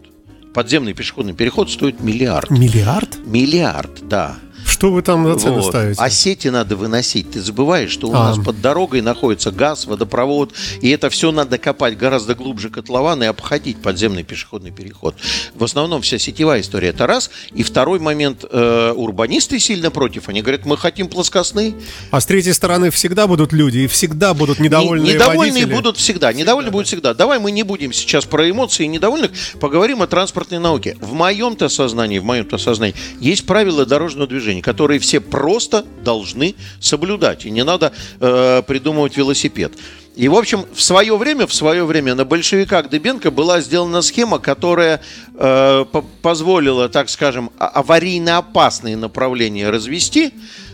подземный 0.56 0.94
пешеходный 0.94 1.34
переход 1.34 1.70
стоит 1.70 2.00
миллиард. 2.00 2.48
Миллиард? 2.48 3.18
Миллиард, 3.26 4.08
да. 4.08 4.36
Что 4.76 4.92
вы 4.92 5.00
там 5.00 5.38
цену 5.38 5.54
Вот. 5.62 5.70
ставите? 5.70 6.00
А 6.02 6.10
сети 6.10 6.48
надо 6.48 6.76
выносить. 6.76 7.30
Ты 7.30 7.40
забываешь, 7.40 7.90
что 7.90 8.08
у 8.08 8.14
А. 8.14 8.24
нас 8.28 8.38
под 8.38 8.60
дорогой 8.60 9.00
находится 9.00 9.50
газ, 9.50 9.86
водопровод, 9.86 10.52
и 10.82 10.90
это 10.90 11.08
все 11.08 11.32
надо 11.32 11.56
копать 11.56 11.96
гораздо 11.96 12.34
глубже 12.34 12.68
котлована 12.68 13.24
и 13.24 13.26
обходить 13.26 13.78
подземный 13.80 14.22
пешеходный 14.22 14.70
переход. 14.72 15.14
В 15.54 15.64
основном 15.64 16.02
вся 16.02 16.18
сетевая 16.18 16.60
история 16.60 16.88
это 16.88 17.06
раз. 17.06 17.30
И 17.54 17.62
второй 17.62 18.00
момент, 18.00 18.44
э, 18.50 18.92
урбанисты 18.94 19.58
сильно 19.58 19.90
против. 19.90 20.28
Они 20.28 20.42
говорят, 20.42 20.66
мы 20.66 20.76
хотим 20.76 21.08
плоскостный. 21.08 21.74
А 22.10 22.20
с 22.20 22.26
третьей 22.26 22.52
стороны 22.52 22.90
всегда 22.90 23.26
будут 23.26 23.54
люди, 23.54 23.78
и 23.78 23.86
всегда 23.86 24.34
будут 24.34 24.58
недовольные 24.58 25.06
Не- 25.06 25.14
недовольные 25.14 25.52
водители. 25.52 25.74
будут 25.74 25.96
всегда. 25.96 26.32
Недовольны 26.34 26.70
будут 26.70 26.86
всегда. 26.86 27.14
Давай 27.14 27.38
мы 27.38 27.50
не 27.50 27.62
будем 27.62 27.94
сейчас 27.94 28.26
про 28.26 28.48
эмоции 28.50 28.84
недовольных, 28.84 29.30
поговорим 29.58 30.02
о 30.02 30.06
транспортной 30.06 30.58
науке. 30.60 30.96
В 31.00 31.14
моем-то 31.14 31.70
сознании, 31.70 32.18
в 32.18 32.24
моем-то 32.24 32.58
сознании 32.58 32.94
есть 33.20 33.46
правила 33.46 33.86
дорожного 33.86 34.26
движения, 34.28 34.65
которые 34.66 34.98
все 34.98 35.20
просто 35.20 35.86
должны 36.02 36.56
соблюдать. 36.80 37.46
И 37.46 37.50
не 37.50 37.62
надо 37.62 37.92
э, 38.18 38.62
придумывать 38.66 39.16
велосипед. 39.16 39.72
И, 40.16 40.26
в 40.26 40.34
общем, 40.34 40.64
в 40.74 40.82
свое 40.82 41.16
время, 41.16 41.46
в 41.46 41.54
свое 41.54 41.84
время 41.84 42.16
на 42.16 42.24
большевиках 42.24 42.90
Дыбенко 42.90 43.30
была 43.30 43.60
сделана 43.60 44.02
схема, 44.02 44.40
которая 44.40 45.00
э, 45.34 45.84
по- 45.92 46.02
позволила, 46.20 46.88
так 46.88 47.10
скажем, 47.10 47.52
а- 47.58 47.68
аварийно 47.68 48.38
опасные 48.38 48.96
направления 48.96 49.70
развести, 49.70 50.32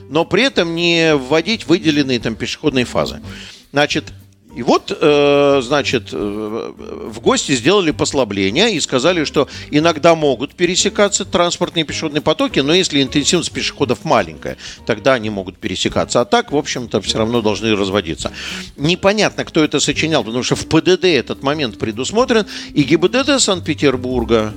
но 0.08 0.24
при 0.24 0.44
этом 0.44 0.74
не 0.74 1.14
вводить 1.14 1.66
выделенные 1.66 2.18
там 2.18 2.34
пешеходные 2.34 2.86
фазы. 2.86 3.20
Значит, 3.72 4.04
и 4.54 4.62
вот, 4.62 4.96
э, 5.00 5.60
значит, 5.62 6.10
э, 6.12 6.72
в 7.06 7.20
гости 7.20 7.52
сделали 7.52 7.90
послабление 7.90 8.74
и 8.74 8.80
сказали, 8.80 9.24
что 9.24 9.48
иногда 9.70 10.14
могут 10.14 10.54
пересекаться 10.54 11.24
транспортные 11.24 11.84
пешеходные 11.84 12.20
потоки, 12.20 12.60
но 12.60 12.74
если 12.74 13.02
интенсивность 13.02 13.50
пешеходов 13.50 14.04
маленькая, 14.04 14.58
тогда 14.84 15.14
они 15.14 15.30
могут 15.30 15.56
пересекаться. 15.56 16.20
А 16.20 16.24
так, 16.26 16.52
в 16.52 16.56
общем-то, 16.56 17.00
все 17.00 17.18
равно 17.18 17.40
должны 17.40 17.74
разводиться. 17.74 18.30
Непонятно, 18.76 19.44
кто 19.46 19.64
это 19.64 19.80
сочинял, 19.80 20.22
потому 20.22 20.42
что 20.42 20.54
в 20.54 20.66
ПДД 20.66 21.04
этот 21.04 21.42
момент 21.42 21.78
предусмотрен, 21.78 22.46
и 22.74 22.82
ГИБДД 22.82 23.40
Санкт-Петербурга 23.40 24.52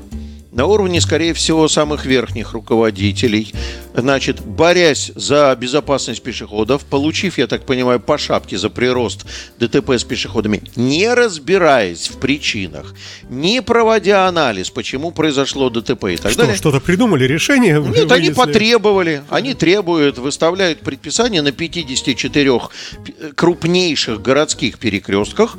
на 0.55 0.65
уровне, 0.67 1.01
скорее 1.01 1.33
всего, 1.33 1.67
самых 1.67 2.05
верхних 2.05 2.53
руководителей, 2.53 3.53
значит, 3.93 4.39
борясь 4.39 5.11
за 5.13 5.55
безопасность 5.59 6.23
пешеходов, 6.23 6.85
получив, 6.85 7.37
я 7.37 7.47
так 7.47 7.65
понимаю, 7.65 7.99
по 7.99 8.17
шапке 8.17 8.57
за 8.57 8.69
прирост 8.69 9.25
ДТП 9.59 9.91
с 9.91 10.05
пешеходами, 10.05 10.61
не 10.77 11.13
разбираясь 11.13 12.07
в 12.07 12.19
причинах, 12.19 12.95
не 13.29 13.61
проводя 13.61 14.27
анализ, 14.29 14.69
почему 14.69 15.11
произошло 15.11 15.69
ДТП 15.69 16.05
и 16.05 16.17
так 16.17 16.31
Что, 16.31 16.41
далее. 16.43 16.55
что-то 16.55 16.79
придумали 16.79 17.25
решение? 17.25 17.81
Нет, 17.81 18.09
они 18.11 18.29
вынесли? 18.29 18.33
потребовали, 18.33 19.23
они 19.29 19.53
требуют, 19.55 20.17
выставляют 20.19 20.79
предписание 20.79 21.41
на 21.41 21.51
54 21.51 22.59
п- 22.59 22.69
крупнейших 23.35 24.21
городских 24.21 24.79
перекрестках 24.79 25.57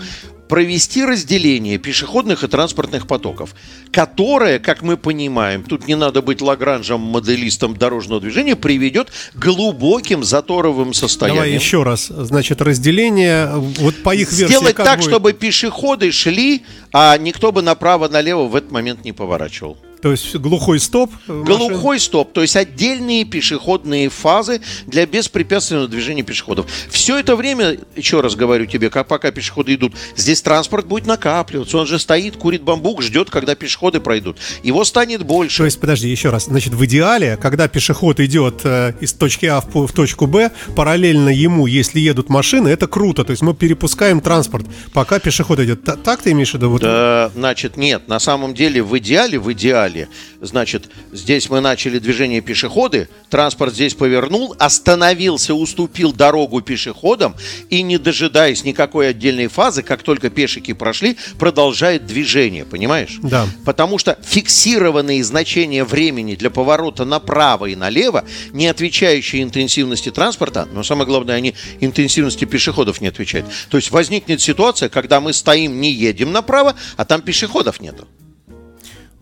провести 0.48 1.04
разделение 1.04 1.78
пешеходных 1.78 2.44
и 2.44 2.48
транспортных 2.48 3.06
потоков, 3.06 3.54
которое, 3.90 4.58
как 4.58 4.82
мы 4.82 4.96
понимаем, 4.96 5.62
тут 5.62 5.86
не 5.86 5.94
надо 5.94 6.22
быть 6.22 6.40
лагранжем, 6.40 7.00
моделистом 7.00 7.76
дорожного 7.76 8.20
движения, 8.20 8.56
приведет 8.56 9.10
к 9.34 9.38
глубоким 9.38 10.24
заторовым 10.24 10.94
состояниям. 10.94 11.44
Давай 11.44 11.54
еще 11.54 11.82
раз. 11.82 12.06
Значит, 12.06 12.60
разделение, 12.60 13.50
вот 13.54 14.02
по 14.02 14.14
их 14.14 14.32
версии 14.32 14.52
Сделать 14.52 14.76
так, 14.76 14.98
будет? 14.98 15.08
чтобы 15.08 15.32
пешеходы 15.32 16.12
шли, 16.12 16.62
а 16.92 17.16
никто 17.18 17.52
бы 17.52 17.62
направо-налево 17.62 18.46
в 18.46 18.56
этот 18.56 18.70
момент 18.70 19.04
не 19.04 19.12
поворачивал. 19.12 19.76
То 20.06 20.12
есть 20.12 20.36
глухой 20.36 20.78
стоп. 20.78 21.10
э, 21.26 21.32
машин. 21.32 21.44
Глухой 21.44 21.98
стоп, 21.98 22.32
то 22.32 22.40
есть 22.40 22.54
отдельные 22.54 23.24
пешеходные 23.24 24.08
фазы 24.08 24.60
для 24.86 25.04
беспрепятственного 25.04 25.88
движения 25.88 26.22
пешеходов. 26.22 26.66
Все 26.88 27.18
это 27.18 27.34
время, 27.34 27.78
еще 27.96 28.20
раз 28.20 28.36
говорю 28.36 28.66
тебе, 28.66 28.88
как 28.88 29.08
пока 29.08 29.32
пешеходы 29.32 29.74
идут, 29.74 29.94
здесь 30.14 30.42
транспорт 30.42 30.86
будет 30.86 31.06
накапливаться. 31.06 31.76
Он 31.78 31.88
же 31.88 31.98
стоит, 31.98 32.36
курит 32.36 32.62
бамбук, 32.62 33.02
ждет, 33.02 33.30
когда 33.30 33.56
пешеходы 33.56 33.98
пройдут. 33.98 34.36
Его 34.62 34.84
станет 34.84 35.24
больше. 35.24 35.58
То 35.58 35.64
есть, 35.64 35.80
подожди, 35.80 36.08
еще 36.08 36.30
раз. 36.30 36.44
Значит, 36.44 36.72
в 36.74 36.84
идеале, 36.84 37.36
когда 37.36 37.66
пешеход 37.66 38.20
идет 38.20 38.60
э, 38.62 38.92
из 39.00 39.12
точки 39.12 39.46
А 39.46 39.60
в, 39.60 39.88
в 39.88 39.92
точку 39.92 40.28
Б, 40.28 40.52
параллельно 40.76 41.30
ему, 41.30 41.66
если 41.66 41.98
едут 41.98 42.28
машины, 42.28 42.68
это 42.68 42.86
круто. 42.86 43.24
То 43.24 43.32
есть 43.32 43.42
мы 43.42 43.54
перепускаем 43.54 44.20
транспорт, 44.20 44.66
пока 44.92 45.18
пешеход 45.18 45.58
идет. 45.58 45.82
Та- 45.82 45.96
Так 45.96 46.22
ты 46.22 46.30
имеешь 46.30 46.52
в 46.52 46.54
виду? 46.54 46.70
Вот, 46.70 46.82
Да, 46.82 47.32
значит, 47.34 47.76
нет, 47.76 48.06
на 48.06 48.20
самом 48.20 48.54
деле 48.54 48.84
в 48.84 48.96
идеале, 48.98 49.40
в 49.40 49.52
идеале, 49.52 49.95
значит, 50.40 50.88
здесь 51.12 51.48
мы 51.50 51.60
начали 51.60 51.98
движение 51.98 52.40
пешеходы, 52.40 53.08
транспорт 53.30 53.74
здесь 53.74 53.94
повернул, 53.94 54.54
остановился, 54.58 55.54
уступил 55.54 56.12
дорогу 56.12 56.60
пешеходам 56.60 57.34
и, 57.70 57.82
не 57.82 57.98
дожидаясь 57.98 58.64
никакой 58.64 59.10
отдельной 59.10 59.48
фазы, 59.48 59.82
как 59.82 60.02
только 60.02 60.30
пешики 60.30 60.72
прошли, 60.72 61.16
продолжает 61.38 62.06
движение, 62.06 62.64
понимаешь? 62.64 63.18
Да. 63.22 63.46
Потому 63.64 63.98
что 63.98 64.18
фиксированные 64.22 65.22
значения 65.24 65.84
времени 65.84 66.34
для 66.34 66.50
поворота 66.50 67.04
направо 67.04 67.66
и 67.66 67.76
налево, 67.76 68.24
не 68.52 68.66
отвечающие 68.66 69.42
интенсивности 69.42 70.10
транспорта, 70.10 70.68
но 70.72 70.82
самое 70.82 71.06
главное, 71.06 71.36
они 71.36 71.54
интенсивности 71.80 72.44
пешеходов 72.44 73.00
не 73.00 73.08
отвечают. 73.08 73.46
То 73.70 73.76
есть 73.76 73.90
возникнет 73.90 74.40
ситуация, 74.40 74.88
когда 74.88 75.20
мы 75.20 75.32
стоим, 75.32 75.80
не 75.80 75.92
едем 75.92 76.32
направо, 76.32 76.74
а 76.96 77.04
там 77.04 77.22
пешеходов 77.22 77.80
нету. 77.80 78.06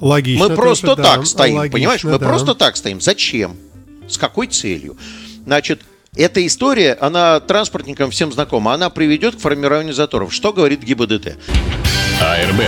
Логично. 0.05 0.49
Мы 0.49 0.55
просто 0.55 0.87
тоже, 0.89 1.03
да, 1.03 1.15
так 1.17 1.27
стоим, 1.27 1.57
логично, 1.57 1.73
понимаешь? 1.73 2.05
Мы 2.05 2.19
да. 2.19 2.29
просто 2.29 2.55
так 2.55 2.77
стоим. 2.77 3.01
Зачем? 3.01 3.57
С 4.09 4.19
какой 4.19 4.47
целью? 4.47 4.97
Значит, 5.45 5.83
эта 6.17 6.47
история, 6.47 6.97
она 7.01 7.41
транспортникам 7.41 8.11
всем 8.11 8.33
знакома. 8.33 8.75
Она 8.75 8.91
приведет 8.91 9.37
к 9.37 9.41
формированию 9.41 9.95
заторов. 9.95 10.33
Что 10.33 10.53
говорит 10.53 10.83
ГИБДД? 10.83 11.37
АРБ. 12.21 12.63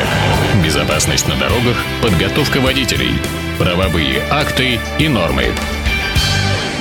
Безопасность 0.65 1.29
на 1.29 1.37
дорогах, 1.37 1.77
подготовка 2.03 2.61
водителей, 2.61 3.13
правовые 3.59 4.23
акты 4.31 4.81
и 4.99 5.09
нормы. 5.09 5.53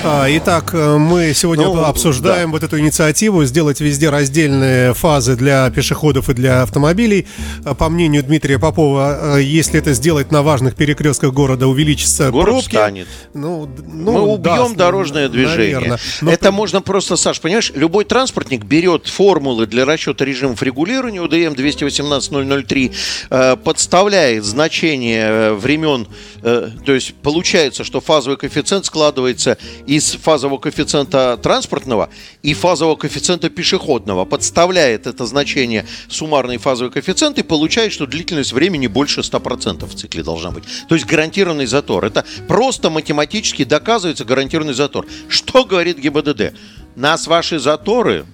А, 0.08 0.28
Итак, 0.30 0.70
э, 0.74 0.98
мы 0.98 1.34
сегодня 1.34 1.66
Ну, 1.66 1.84
обсуждаем 1.84 2.52
вот 2.52 2.62
эту 2.62 2.78
инициативу 2.80 3.44
сделать 3.46 3.82
везде 3.82 4.12
раздельные 4.12 4.94
фазы 4.94 5.36
для 5.36 5.68
пешеходов 5.72 6.30
и 6.30 6.34
для 6.34 6.62
автомобилей. 6.62 7.26
А, 7.64 7.74
По 7.74 7.90
мнению 7.90 8.24
Дмитрия 8.24 8.60
Попова, 8.60 9.38
э, 9.38 9.42
если 9.42 9.80
это 9.80 9.94
сделать 9.94 10.32
на 10.32 10.44
важных 10.44 10.76
перекрестках 10.76 11.34
города, 11.34 11.66
увеличится 11.68 12.30
Город 12.30 12.50
пробки. 12.54 12.68
встанет. 12.70 13.08
Ну, 13.34 13.68
ну, 13.92 14.12
Мы 14.12 14.22
убьем 14.22 14.74
да, 14.76 14.86
дорожное 14.86 15.28
движение. 15.28 15.98
Но 16.22 16.32
Это 16.32 16.50
при- 16.50 16.56
можно 16.56 16.82
просто, 16.82 17.16
Саш, 17.16 17.42
понимаешь, 17.42 17.72
любой 17.74 18.06
транспортник 18.06 18.64
берет 18.64 19.08
формулы 19.08 19.66
для 19.66 19.86
расчета 19.86 20.24
режимов 20.24 20.62
регулирования 20.62 21.22
УДМ 21.22 21.56
218-003, 21.56 22.92
э, 23.32 23.56
подставляет 23.56 24.44
значение 24.46 25.26
э, 25.30 25.54
времен, 25.54 26.08
э, 26.44 26.70
то 26.86 26.94
есть 26.94 27.16
получается, 27.16 27.84
что 27.84 28.02
фазовый 28.02 28.38
коэффициент 28.38 28.86
складывается 28.86 29.58
из 29.96 30.12
фазового 30.12 30.58
коэффициента 30.58 31.38
транспортного 31.42 32.10
и 32.44 32.54
фазового 32.54 32.96
коэффициента 32.96 33.50
пешеходного, 33.50 34.26
подставляет 34.26 35.08
это 35.08 35.26
значение 35.26 35.86
суммарный 36.10 36.58
фазовый 36.58 36.92
коэффициент 36.92 37.40
и 37.40 37.44
получает, 37.44 37.94
что 37.94 38.06
длительность 38.06 38.52
времени 38.52 38.88
больше 38.88 39.22
100% 39.22 39.86
в 39.86 39.96
цикле 39.96 40.24
должна 40.24 40.52
быть. 40.52 40.66
То 40.90 40.96
есть 40.96 41.08
гарантированный 41.08 41.66
затор. 41.66 42.04
Это 42.06 42.26
просто 42.48 42.90
математически 42.90 43.64
доказывается 43.64 44.26
гарантированный 44.26 44.74
затор. 44.74 45.06
Что 45.30 45.64
говорит 45.64 45.98
ГИБДД? 46.00 46.54
Нас 46.96 47.28
ваши 47.28 47.60
заторы 47.60 48.26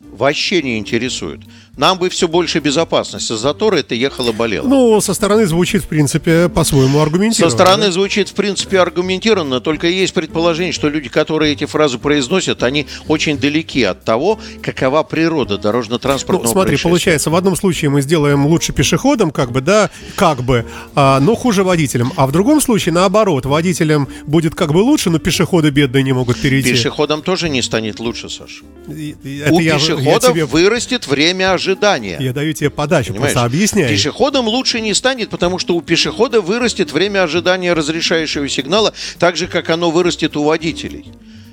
вообще 0.00 0.62
не 0.62 0.78
интересуют. 0.78 1.42
Нам 1.76 1.98
бы 1.98 2.10
все 2.10 2.28
больше 2.28 2.58
безопасности. 2.58 3.34
Заторы 3.34 3.80
это 3.80 3.94
ехало-болело. 3.94 4.66
Ну, 4.68 5.00
со 5.00 5.14
стороны 5.14 5.46
звучит, 5.46 5.82
в 5.84 5.86
принципе, 5.88 6.50
по-своему 6.50 6.98
Со 6.98 7.02
аргументированно. 7.02 7.50
стороны 7.56 7.86
да? 7.86 7.92
звучит, 7.92 8.28
в 8.28 8.34
принципе, 8.34 8.78
аргументированно, 8.78 9.60
только 9.60 9.86
есть 9.86 10.12
предположение, 10.12 10.72
что 10.74 10.90
люди, 10.90 11.08
которые 11.08 11.52
эти 11.54 11.64
фразы 11.64 11.96
произносят, 11.98 12.62
они 12.62 12.86
очень 13.08 13.38
далеки 13.38 13.84
от 13.84 14.04
того, 14.04 14.38
какова 14.62 15.02
природа 15.02 15.56
дорожно-транспортного 15.56 16.44
Ну, 16.44 16.52
смотри, 16.52 16.76
получается, 16.76 17.30
в 17.30 17.34
одном 17.36 17.56
случае 17.56 17.88
мы 17.88 18.02
сделаем 18.02 18.46
лучше 18.46 18.74
пешеходам, 18.74 19.30
как 19.30 19.50
бы, 19.50 19.62
да, 19.62 19.88
как 20.14 20.42
бы, 20.42 20.66
а, 20.94 21.20
но 21.20 21.34
хуже 21.34 21.64
водителям. 21.64 22.12
А 22.16 22.26
в 22.26 22.32
другом 22.32 22.60
случае, 22.60 22.92
наоборот, 22.92 23.46
водителям 23.46 24.08
будет 24.26 24.54
как 24.54 24.72
бы 24.74 24.78
лучше, 24.78 25.08
но 25.08 25.18
пешеходы 25.18 25.70
бедные 25.70 26.02
не 26.02 26.12
могут 26.12 26.38
перейти. 26.38 26.70
Пешеходам 26.72 27.22
тоже 27.22 27.48
не 27.48 27.62
станет 27.62 27.98
лучше, 27.98 28.28
Саш. 28.28 28.62
И- 28.88 29.16
и 29.24 29.38
это 29.38 29.54
У 29.54 29.60
я- 29.60 29.72
я 29.72 29.78
пешеходов 29.78 30.32
тебе- 30.32 30.44
вырастет 30.44 31.06
время 31.06 31.54
ожидания. 31.62 32.18
Я 32.20 32.32
даю 32.32 32.52
тебе 32.52 32.70
подачу, 32.70 33.12
Понимаешь? 33.12 33.32
просто 33.32 33.46
объясняй. 33.46 33.88
Пешеходам 33.88 34.48
лучше 34.48 34.80
не 34.80 34.94
станет, 34.94 35.30
потому 35.30 35.58
что 35.58 35.74
у 35.74 35.80
пешехода 35.80 36.40
вырастет 36.40 36.92
время 36.92 37.22
ожидания 37.22 37.72
разрешающего 37.72 38.48
сигнала, 38.48 38.92
так 39.18 39.36
же, 39.36 39.46
как 39.46 39.70
оно 39.70 39.90
вырастет 39.90 40.36
у 40.36 40.44
водителей. 40.44 41.06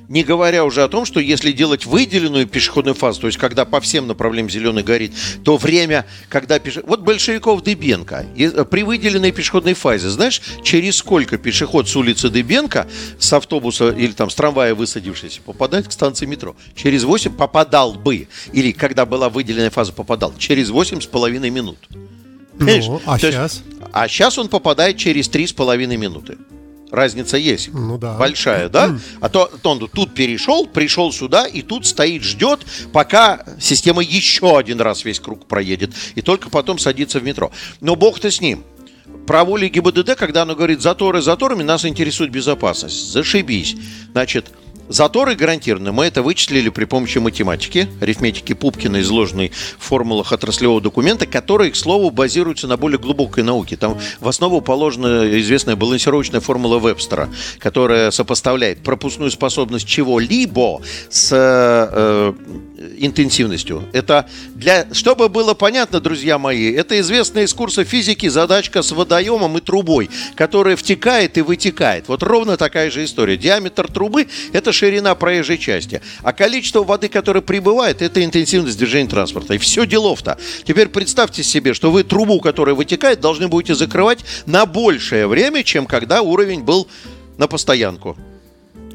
Не 0.09 0.23
говоря 0.23 0.65
уже 0.65 0.81
о 0.83 0.87
том, 0.87 1.05
что 1.05 1.19
если 1.19 1.51
делать 1.51 1.85
выделенную 1.85 2.47
пешеходную 2.47 2.95
фазу, 2.95 3.21
то 3.21 3.27
есть 3.27 3.37
когда 3.37 3.63
по 3.63 3.79
всем 3.79 4.07
направлениям 4.07 4.49
зеленый 4.49 4.81
горит, 4.81 5.13
то 5.43 5.55
время, 5.55 6.07
когда 6.29 6.57
пеше... 6.57 6.81
Вот 6.87 7.01
большевиков 7.01 7.61
Дыбенко, 7.61 8.25
э, 8.35 8.65
при 8.65 8.81
выделенной 8.81 9.31
пешеходной 9.31 9.75
фазе, 9.75 10.09
знаешь, 10.09 10.41
через 10.63 10.97
сколько 10.97 11.37
пешеход 11.37 11.87
с 11.87 11.95
улицы 11.95 12.29
Дыбенко 12.29 12.87
с 13.19 13.31
автобуса 13.33 13.91
или 13.91 14.11
там 14.11 14.31
с 14.31 14.35
трамвая 14.35 14.73
высадившийся 14.73 15.41
попадает 15.45 15.87
к 15.87 15.91
станции 15.91 16.25
метро? 16.25 16.55
Через 16.75 17.03
8 17.03 17.31
попадал 17.33 17.93
бы. 17.93 18.27
Или 18.51 18.71
когда 18.71 19.05
была 19.05 19.29
выделенная 19.29 19.69
фаза, 19.69 19.93
попадал. 19.93 20.33
Через 20.39 20.71
8 20.71 21.01
с 21.01 21.05
половиной 21.05 21.51
минут. 21.51 21.77
Ну, 22.57 22.99
а 23.05 23.19
сейчас? 23.19 23.61
Есть, 23.63 23.81
а 23.93 24.07
сейчас 24.07 24.39
он 24.39 24.47
попадает 24.47 24.97
через 24.97 25.29
3,5 25.29 25.97
минуты. 25.97 26.37
Разница 26.91 27.37
есть. 27.37 27.69
Ну 27.71 27.97
да. 27.97 28.17
Большая, 28.17 28.67
да? 28.69 28.97
А 29.21 29.29
то, 29.29 29.51
то 29.61 29.71
он 29.71 29.87
тут 29.87 30.13
перешел, 30.13 30.65
пришел 30.65 31.11
сюда, 31.11 31.45
и 31.45 31.61
тут 31.61 31.85
стоит, 31.85 32.23
ждет, 32.23 32.65
пока 32.91 33.45
система 33.59 34.01
еще 34.01 34.57
один 34.57 34.81
раз 34.81 35.05
весь 35.05 35.19
круг 35.19 35.45
проедет. 35.45 35.91
И 36.15 36.21
только 36.21 36.49
потом 36.49 36.79
садится 36.79 37.19
в 37.19 37.23
метро. 37.23 37.51
Но 37.79 37.95
бог-то 37.95 38.31
с 38.31 38.41
ним. 38.41 38.63
Про 39.27 39.43
воли 39.43 39.67
ГИБДД, 39.67 40.15
когда 40.15 40.41
оно 40.41 40.55
говорит 40.55 40.81
заторы 40.81 41.21
заторами, 41.21 41.61
нас 41.61 41.85
интересует 41.85 42.31
безопасность. 42.31 43.11
Зашибись. 43.11 43.75
Значит, 44.11 44.51
Заторы 44.89 45.35
гарантированы. 45.35 45.91
Мы 45.91 46.05
это 46.05 46.23
вычислили 46.23 46.69
при 46.69 46.85
помощи 46.85 47.19
математики, 47.19 47.87
арифметики 48.01 48.53
Пупкина, 48.53 49.01
изложенной 49.01 49.51
в 49.77 49.83
формулах 49.83 50.31
отраслевого 50.31 50.81
документа, 50.81 51.27
которые, 51.27 51.69
к 51.69 51.75
слову, 51.75 52.09
базируются 52.09 52.67
на 52.67 52.75
более 52.75 52.97
глубокой 52.97 53.43
науке. 53.43 53.77
Там 53.77 53.99
в 54.19 54.27
основу 54.27 54.61
положена 54.61 55.39
известная 55.39 55.75
балансировочная 55.75 56.39
формула 56.39 56.79
Вебстера, 56.79 57.29
которая 57.59 58.09
сопоставляет 58.09 58.79
пропускную 58.79 59.29
способность 59.29 59.87
чего-либо 59.87 60.81
с 61.11 61.29
э, 61.31 62.33
интенсивностью. 62.97 63.83
Это 63.93 64.27
для, 64.55 64.87
чтобы 64.91 65.29
было 65.29 65.53
понятно, 65.53 65.99
друзья 65.99 66.39
мои, 66.39 66.73
это 66.73 66.99
известная 66.99 67.43
из 67.43 67.53
курса 67.53 67.83
физики 67.83 68.27
задачка 68.27 68.81
с 68.81 68.91
водоемом 68.91 69.59
и 69.59 69.61
трубой, 69.61 70.09
которая 70.35 70.75
втекает 70.75 71.37
и 71.37 71.41
вытекает. 71.41 72.07
Вот 72.07 72.23
ровно 72.23 72.57
такая 72.57 72.89
же 72.89 73.03
история. 73.05 73.37
Диаметр 73.37 73.91
трубы– 73.91 74.27
это 74.51 74.73
ширина 74.79 75.13
проезжей 75.15 75.57
части. 75.57 76.01
А 76.23 76.31
количество 76.31 76.83
воды, 76.83 77.09
которое 77.09 77.41
прибывает, 77.41 78.01
это 78.01 78.23
интенсивность 78.23 78.77
движения 78.77 79.09
транспорта. 79.09 79.55
И 79.55 79.57
все 79.57 79.85
делов-то. 79.85 80.37
Теперь 80.63 80.87
представьте 80.87 81.43
себе, 81.43 81.73
что 81.73 81.91
вы 81.91 82.03
трубу, 82.03 82.39
которая 82.39 82.75
вытекает, 82.75 83.19
должны 83.19 83.49
будете 83.49 83.75
закрывать 83.75 84.19
на 84.45 84.65
большее 84.65 85.27
время, 85.27 85.63
чем 85.63 85.85
когда 85.85 86.21
уровень 86.21 86.63
был 86.63 86.87
на 87.37 87.47
постоянку. 87.47 88.17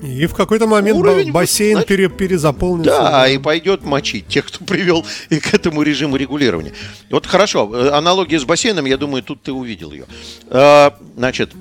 И 0.03 0.27
в 0.27 0.35
какой-то 0.35 0.67
момент 0.67 0.99
Уровень, 0.99 1.33
бассейн 1.33 1.77
значит, 1.77 1.89
пере, 1.89 2.09
перезаполнится. 2.09 2.91
Да, 2.91 3.29
и 3.29 3.39
пойдет 3.39 3.85
мочить 3.85 4.27
тех, 4.27 4.47
кто 4.47 4.65
привел 4.67 5.05
и 5.31 5.39
к 5.39 5.55
этому 5.55 5.83
режиму 5.83 6.17
регулирования. 6.17 6.73
Вот 7.11 7.27
хорошо, 7.27 7.71
э, 7.75 7.89
аналогия 7.91 8.39
с 8.39 8.45
бассейном, 8.45 8.85
я 8.85 8.97
думаю, 8.97 9.23
тут 9.23 9.43
ты 9.43 9.53
увидел 9.53 9.93
ее. 9.93 10.05
А, 10.49 10.95
значит, 11.17 11.53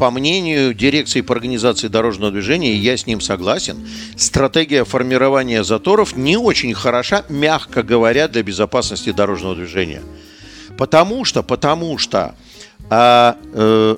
по 0.00 0.10
мнению 0.10 0.72
дирекции 0.72 1.20
по 1.20 1.34
организации 1.34 1.88
дорожного 1.88 2.32
движения, 2.32 2.72
и 2.72 2.78
я 2.78 2.96
с 2.96 3.06
ним 3.06 3.20
согласен, 3.20 3.86
стратегия 4.16 4.84
формирования 4.84 5.62
заторов 5.62 6.16
не 6.16 6.38
очень 6.38 6.72
хороша, 6.72 7.26
мягко 7.28 7.82
говоря, 7.82 8.26
для 8.26 8.42
безопасности 8.42 9.12
дорожного 9.12 9.56
движения. 9.56 10.00
Потому 10.78 11.26
что, 11.26 11.42
потому 11.42 11.98
что 11.98 12.34
а, 12.88 13.36
э, 13.52 13.96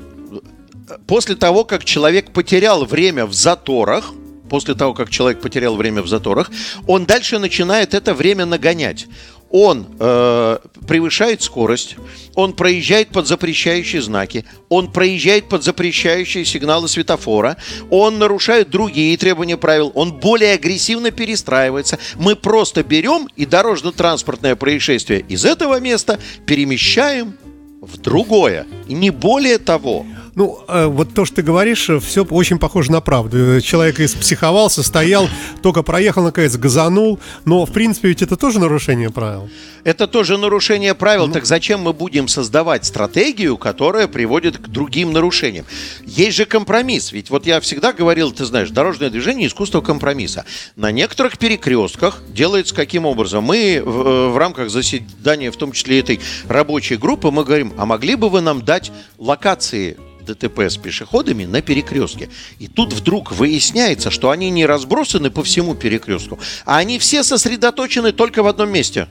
после 1.06 1.36
того, 1.36 1.62
как 1.62 1.84
человек 1.84 2.32
потерял 2.32 2.84
время 2.84 3.24
в 3.24 3.32
заторах, 3.32 4.12
после 4.50 4.74
того, 4.74 4.94
как 4.94 5.08
человек 5.08 5.40
потерял 5.40 5.76
время 5.76 6.02
в 6.02 6.08
заторах, 6.08 6.50
он 6.88 7.04
дальше 7.04 7.38
начинает 7.38 7.94
это 7.94 8.12
время 8.12 8.44
нагонять 8.44 9.06
он 9.52 9.86
э, 10.00 10.58
превышает 10.88 11.42
скорость, 11.42 11.96
он 12.34 12.54
проезжает 12.54 13.08
под 13.08 13.28
запрещающие 13.28 14.00
знаки, 14.00 14.44
он 14.68 14.90
проезжает 14.90 15.48
под 15.48 15.62
запрещающие 15.62 16.44
сигналы 16.44 16.88
светофора, 16.88 17.58
он 17.90 18.18
нарушает 18.18 18.70
другие 18.70 19.16
требования 19.18 19.58
правил, 19.58 19.92
он 19.94 20.12
более 20.12 20.54
агрессивно 20.54 21.10
перестраивается. 21.10 21.98
Мы 22.16 22.34
просто 22.34 22.82
берем 22.82 23.28
и 23.36 23.44
дорожно-транспортное 23.44 24.56
происшествие 24.56 25.20
из 25.28 25.44
этого 25.44 25.78
места 25.78 26.18
перемещаем 26.46 27.36
в 27.82 27.98
другое. 27.98 28.66
Не 28.88 29.10
более 29.10 29.58
того. 29.58 30.06
Ну, 30.34 30.64
э, 30.66 30.86
вот 30.86 31.12
то, 31.14 31.26
что 31.26 31.36
ты 31.36 31.42
говоришь, 31.42 31.90
э, 31.90 32.00
все 32.00 32.24
очень 32.24 32.58
похоже 32.58 32.90
на 32.90 33.02
правду. 33.02 33.60
Человек 33.60 34.00
испсиховался, 34.00 34.82
стоял, 34.82 35.28
только 35.62 35.82
проехал, 35.82 36.22
наконец, 36.22 36.56
газанул. 36.56 37.18
Но, 37.44 37.66
в 37.66 37.72
принципе, 37.72 38.08
ведь 38.08 38.22
это 38.22 38.36
тоже 38.36 38.58
нарушение 38.58 39.10
правил. 39.10 39.50
Это 39.84 40.06
тоже 40.06 40.38
нарушение 40.38 40.94
правил. 40.94 41.26
Ну... 41.26 41.34
Так 41.34 41.44
зачем 41.44 41.82
мы 41.82 41.92
будем 41.92 42.28
создавать 42.28 42.86
стратегию, 42.86 43.58
которая 43.58 44.08
приводит 44.08 44.56
к 44.56 44.68
другим 44.68 45.12
нарушениям? 45.12 45.66
Есть 46.06 46.38
же 46.38 46.46
компромисс. 46.46 47.12
Ведь 47.12 47.28
вот 47.28 47.46
я 47.46 47.60
всегда 47.60 47.92
говорил, 47.92 48.32
ты 48.32 48.46
знаешь, 48.46 48.70
дорожное 48.70 49.10
движение– 49.10 49.46
искусство 49.48 49.82
компромисса. 49.82 50.46
На 50.76 50.92
некоторых 50.92 51.36
перекрестках 51.36 52.22
делается 52.28 52.74
каким 52.74 53.04
образом? 53.04 53.44
Мы 53.44 53.82
в, 53.84 54.00
э, 54.00 54.28
в 54.28 54.36
рамках 54.38 54.70
заседания, 54.70 55.50
в 55.50 55.56
том 55.56 55.72
числе 55.72 56.00
этой 56.00 56.20
рабочей 56.48 56.96
группы, 56.96 57.30
мы 57.30 57.44
говорим, 57.44 57.74
а 57.76 57.84
могли 57.84 58.14
бы 58.14 58.30
вы 58.30 58.40
нам 58.40 58.64
дать 58.64 58.92
локации 59.18 59.98
ДТП 60.24 60.60
с 60.60 60.76
пешеходами 60.76 61.44
на 61.44 61.62
перекрестке. 61.62 62.30
И 62.58 62.68
тут 62.68 62.92
вдруг 62.92 63.32
выясняется, 63.32 64.10
что 64.10 64.30
они 64.30 64.50
не 64.50 64.66
разбросаны 64.66 65.30
по 65.30 65.42
всему 65.42 65.74
перекрестку, 65.74 66.38
а 66.64 66.78
они 66.78 66.98
все 66.98 67.22
сосредоточены 67.22 68.12
только 68.12 68.42
в 68.42 68.46
одном 68.46 68.70
месте. 68.70 69.08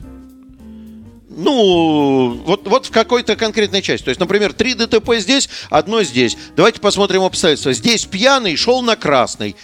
Ну, 1.30 2.41
вот, 2.45 2.67
вот 2.67 2.88
в 2.88 2.91
какой-то 2.91 3.36
конкретной 3.36 3.82
части. 3.82 4.04
То 4.04 4.10
есть, 4.10 4.19
например, 4.19 4.54
три 4.54 4.74
ДТП 4.74 5.15
здесь, 5.17 5.50
одно 5.69 6.04
здесь. 6.04 6.38
Давайте 6.56 6.82
посмотрим 6.82 7.24
обстоятельства. 7.24 7.74
Здесь 7.74 8.06
пьяный 8.06 8.56
шел 8.58 8.82
на 8.82 8.95
красный 8.95 9.56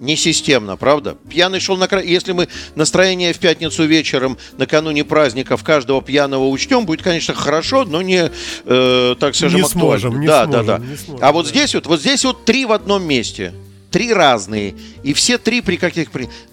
не 0.00 0.16
системно, 0.16 0.76
правда? 0.76 1.16
Пьяный 1.28 1.60
шел 1.60 1.76
на 1.76 1.88
край. 1.88 2.06
Если 2.06 2.32
мы 2.32 2.48
настроение 2.74 3.32
в 3.32 3.38
пятницу 3.38 3.84
вечером, 3.84 4.36
накануне 4.56 5.04
праздников, 5.04 5.62
каждого 5.62 6.02
пьяного 6.02 6.48
учтем, 6.48 6.86
будет, 6.86 7.02
конечно, 7.02 7.34
хорошо, 7.34 7.84
но 7.84 8.02
не, 8.02 8.30
э, 8.64 9.14
так 9.18 9.34
скажем, 9.34 9.60
не 9.60 9.66
актуально. 9.66 9.98
Сможем, 9.98 10.20
не 10.20 10.26
да, 10.26 10.44
сможем, 10.44 10.66
да, 10.66 10.78
да. 10.78 10.84
Не 10.84 10.96
сможем, 10.96 11.24
а 11.24 11.32
вот 11.32 11.44
да. 11.44 11.50
здесь 11.50 11.74
вот, 11.74 11.86
вот 11.86 12.00
здесь 12.00 12.24
вот 12.24 12.44
три 12.44 12.64
в 12.64 12.72
одном 12.72 13.04
месте. 13.04 13.52
Три 13.90 14.12
разные. 14.12 14.74
И 15.04 15.12
все 15.14 15.38
три 15.38 15.60
при 15.60 15.76
каких... 15.76 16.08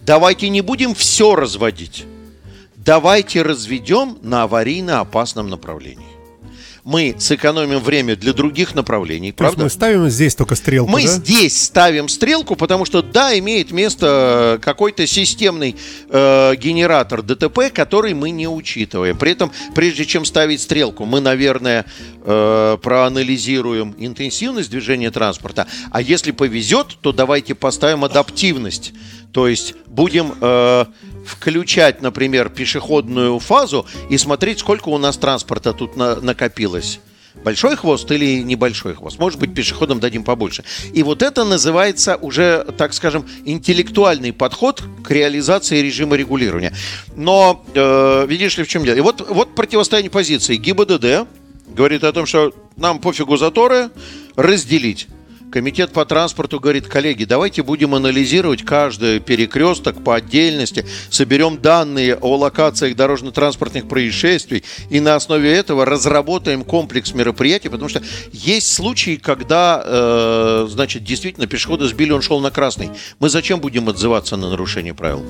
Давайте 0.06 0.48
не 0.50 0.62
будем 0.62 0.94
все 0.94 1.36
разводить. 1.36 2.06
Давайте 2.76 3.42
разведем 3.42 4.18
на 4.22 4.44
аварийно 4.44 5.00
опасном 5.00 5.50
направлении 5.50 6.11
мы 6.84 7.16
сэкономим 7.20 7.80
время 7.80 8.16
для 8.16 8.34
других 8.34 8.76
направлений, 8.76 9.32
То 9.32 9.38
правда? 9.38 9.64
мы 9.64 9.70
ставим 9.70 10.10
здесь 10.10 10.36
только 10.36 10.56
стрелку, 10.56 10.92
Мы 10.92 11.04
да? 11.04 11.08
здесь 11.08 11.64
ставим 11.64 12.08
стрелку, 12.08 12.56
потому 12.56 12.86
что, 12.86 13.02
да, 13.02 13.38
имеет 13.38 13.72
место 13.72 14.60
какой-то 14.62 15.06
системный 15.06 15.76
э, 16.10 16.56
генератор 16.56 17.22
ДТП, 17.22 17.72
который 17.74 18.14
мы 18.14 18.32
не 18.32 18.48
учитываем. 18.48 19.18
При 19.18 19.32
этом, 19.32 19.52
прежде 19.76 20.06
чем 20.06 20.26
ставить 20.26 20.62
стрелку, 20.62 21.06
мы, 21.06 21.20
наверное, 21.20 21.86
э, 22.24 22.78
проанализируем 22.82 23.96
интенсивность 23.98 24.72
движения 24.72 25.12
транспорта. 25.12 25.68
А 25.92 26.02
если 26.02 26.32
повезет, 26.32 26.98
то 27.02 27.12
давайте 27.12 27.56
поставим 27.56 28.04
адаптивность. 28.04 28.94
То 29.32 29.48
есть 29.48 29.76
будем 29.88 30.34
э, 30.42 30.86
включать, 31.32 32.02
например, 32.02 32.50
пешеходную 32.50 33.40
фазу 33.40 33.86
и 34.10 34.18
смотреть, 34.18 34.60
сколько 34.60 34.90
у 34.90 34.98
нас 34.98 35.18
транспорта 35.18 35.74
тут 35.74 35.96
на, 35.96 36.16
накопилось. 36.16 37.00
Большой 37.46 37.78
хвост 37.78 38.12
или 38.12 38.44
небольшой 38.44 38.94
хвост? 38.94 39.18
Может 39.18 39.40
быть, 39.40 39.54
пешеходам 39.54 40.02
дадим 40.02 40.24
побольше. 40.24 40.64
И 40.94 41.02
вот 41.02 41.24
это 41.24 41.46
называется 41.46 42.18
уже, 42.18 42.66
так 42.78 42.94
скажем, 42.94 43.26
интеллектуальный 43.46 44.34
подход 44.34 44.84
к 45.04 45.12
реализации 45.12 45.80
режима 45.80 46.18
регулирования. 46.18 46.74
Но 47.16 47.64
э, 47.74 48.26
видишь 48.28 48.58
ли, 48.58 48.66
в 48.66 48.68
чем 48.68 48.84
дело? 48.84 48.96
И 48.96 49.02
вот, 49.02 49.26
вот 49.30 49.56
противостояние 49.56 50.12
позиций. 50.12 50.58
ГИБДД 50.58 51.28
говорит 51.70 52.04
о 52.04 52.12
том, 52.12 52.26
что 52.26 52.54
нам 52.76 53.00
пофигу 53.00 53.38
заторы, 53.38 53.90
разделить. 54.36 55.08
Комитет 55.52 55.92
по 55.92 56.06
транспорту 56.06 56.62
говорит, 56.62 56.88
коллеги, 56.88 57.26
давайте 57.26 57.62
будем 57.62 57.94
анализировать 57.94 58.64
каждый 58.64 59.20
перекресток 59.20 60.02
по 60.02 60.16
отдельности, 60.16 60.86
соберем 61.10 61.58
данные 61.58 62.16
о 62.16 62.38
локациях 62.38 62.96
дорожно-транспортных 62.96 63.90
происшествий 63.90 64.64
и 64.90 65.02
на 65.02 65.16
основе 65.16 65.52
этого 65.52 65.86
разработаем 65.86 66.64
комплекс 66.64 67.14
мероприятий, 67.14 67.68
потому 67.68 67.90
что 67.90 68.02
есть 68.32 68.72
случаи, 68.72 69.18
когда, 69.18 69.84
э, 69.84 70.68
значит, 70.70 71.04
действительно 71.04 71.48
пешехода 71.48 71.86
сбили, 71.86 72.12
он 72.12 72.22
шел 72.22 72.40
на 72.40 72.50
красный. 72.50 72.90
Мы 73.20 73.28
зачем 73.28 73.60
будем 73.60 73.90
отзываться 73.90 74.38
на 74.38 74.50
нарушение 74.50 74.94
правил? 74.94 75.26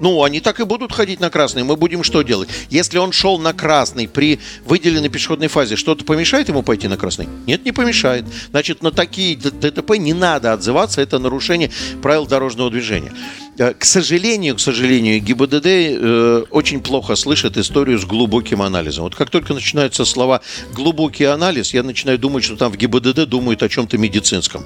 Ну, 0.00 0.22
они 0.24 0.40
так 0.40 0.60
и 0.60 0.64
будут 0.64 0.92
ходить 0.92 1.20
на 1.20 1.30
красный. 1.30 1.62
Мы 1.62 1.76
будем 1.76 2.02
что 2.02 2.22
делать? 2.22 2.48
Если 2.70 2.98
он 2.98 3.12
шел 3.12 3.38
на 3.38 3.52
красный 3.52 4.08
при 4.08 4.40
выделенной 4.64 5.08
пешеходной 5.08 5.48
фазе, 5.48 5.76
что-то 5.76 6.04
помешает 6.04 6.48
ему 6.48 6.62
пойти 6.62 6.88
на 6.88 6.96
красный? 6.96 7.28
Нет, 7.46 7.64
не 7.64 7.72
помешает. 7.72 8.24
Значит, 8.50 8.82
на 8.82 8.90
такие 8.90 9.36
ДТП 9.36 9.96
не 9.96 10.12
надо 10.12 10.52
отзываться. 10.52 11.00
Это 11.00 11.18
нарушение 11.18 11.70
правил 12.02 12.26
дорожного 12.26 12.70
движения. 12.70 13.12
Э, 13.58 13.72
к 13.72 13.84
сожалению, 13.84 14.56
к 14.56 14.60
сожалению, 14.60 15.20
ГИБДД 15.20 15.66
э, 15.66 16.44
очень 16.50 16.80
плохо 16.80 17.14
слышит 17.14 17.56
историю 17.56 17.98
с 17.98 18.04
глубоким 18.04 18.62
анализом. 18.62 19.04
Вот 19.04 19.14
как 19.14 19.30
только 19.30 19.54
начинаются 19.54 20.04
слова 20.04 20.40
«глубокий 20.72 21.24
анализ», 21.24 21.72
я 21.74 21.82
начинаю 21.82 22.18
думать, 22.18 22.44
что 22.44 22.56
там 22.56 22.72
в 22.72 22.76
ГИБДД 22.76 23.28
думают 23.28 23.62
о 23.62 23.68
чем-то 23.68 23.96
медицинском. 23.98 24.64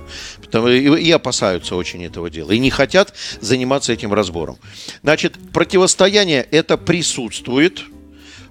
И, 0.52 1.08
и 1.08 1.10
опасаются 1.10 1.76
очень 1.76 2.04
этого 2.04 2.30
дела. 2.30 2.52
И 2.52 2.58
не 2.58 2.70
хотят 2.70 3.14
заниматься 3.40 3.92
этим 3.92 4.12
разбором. 4.14 4.58
Значит, 5.02 5.34
противостояние 5.52 6.46
это 6.50 6.76
присутствует– 6.76 7.84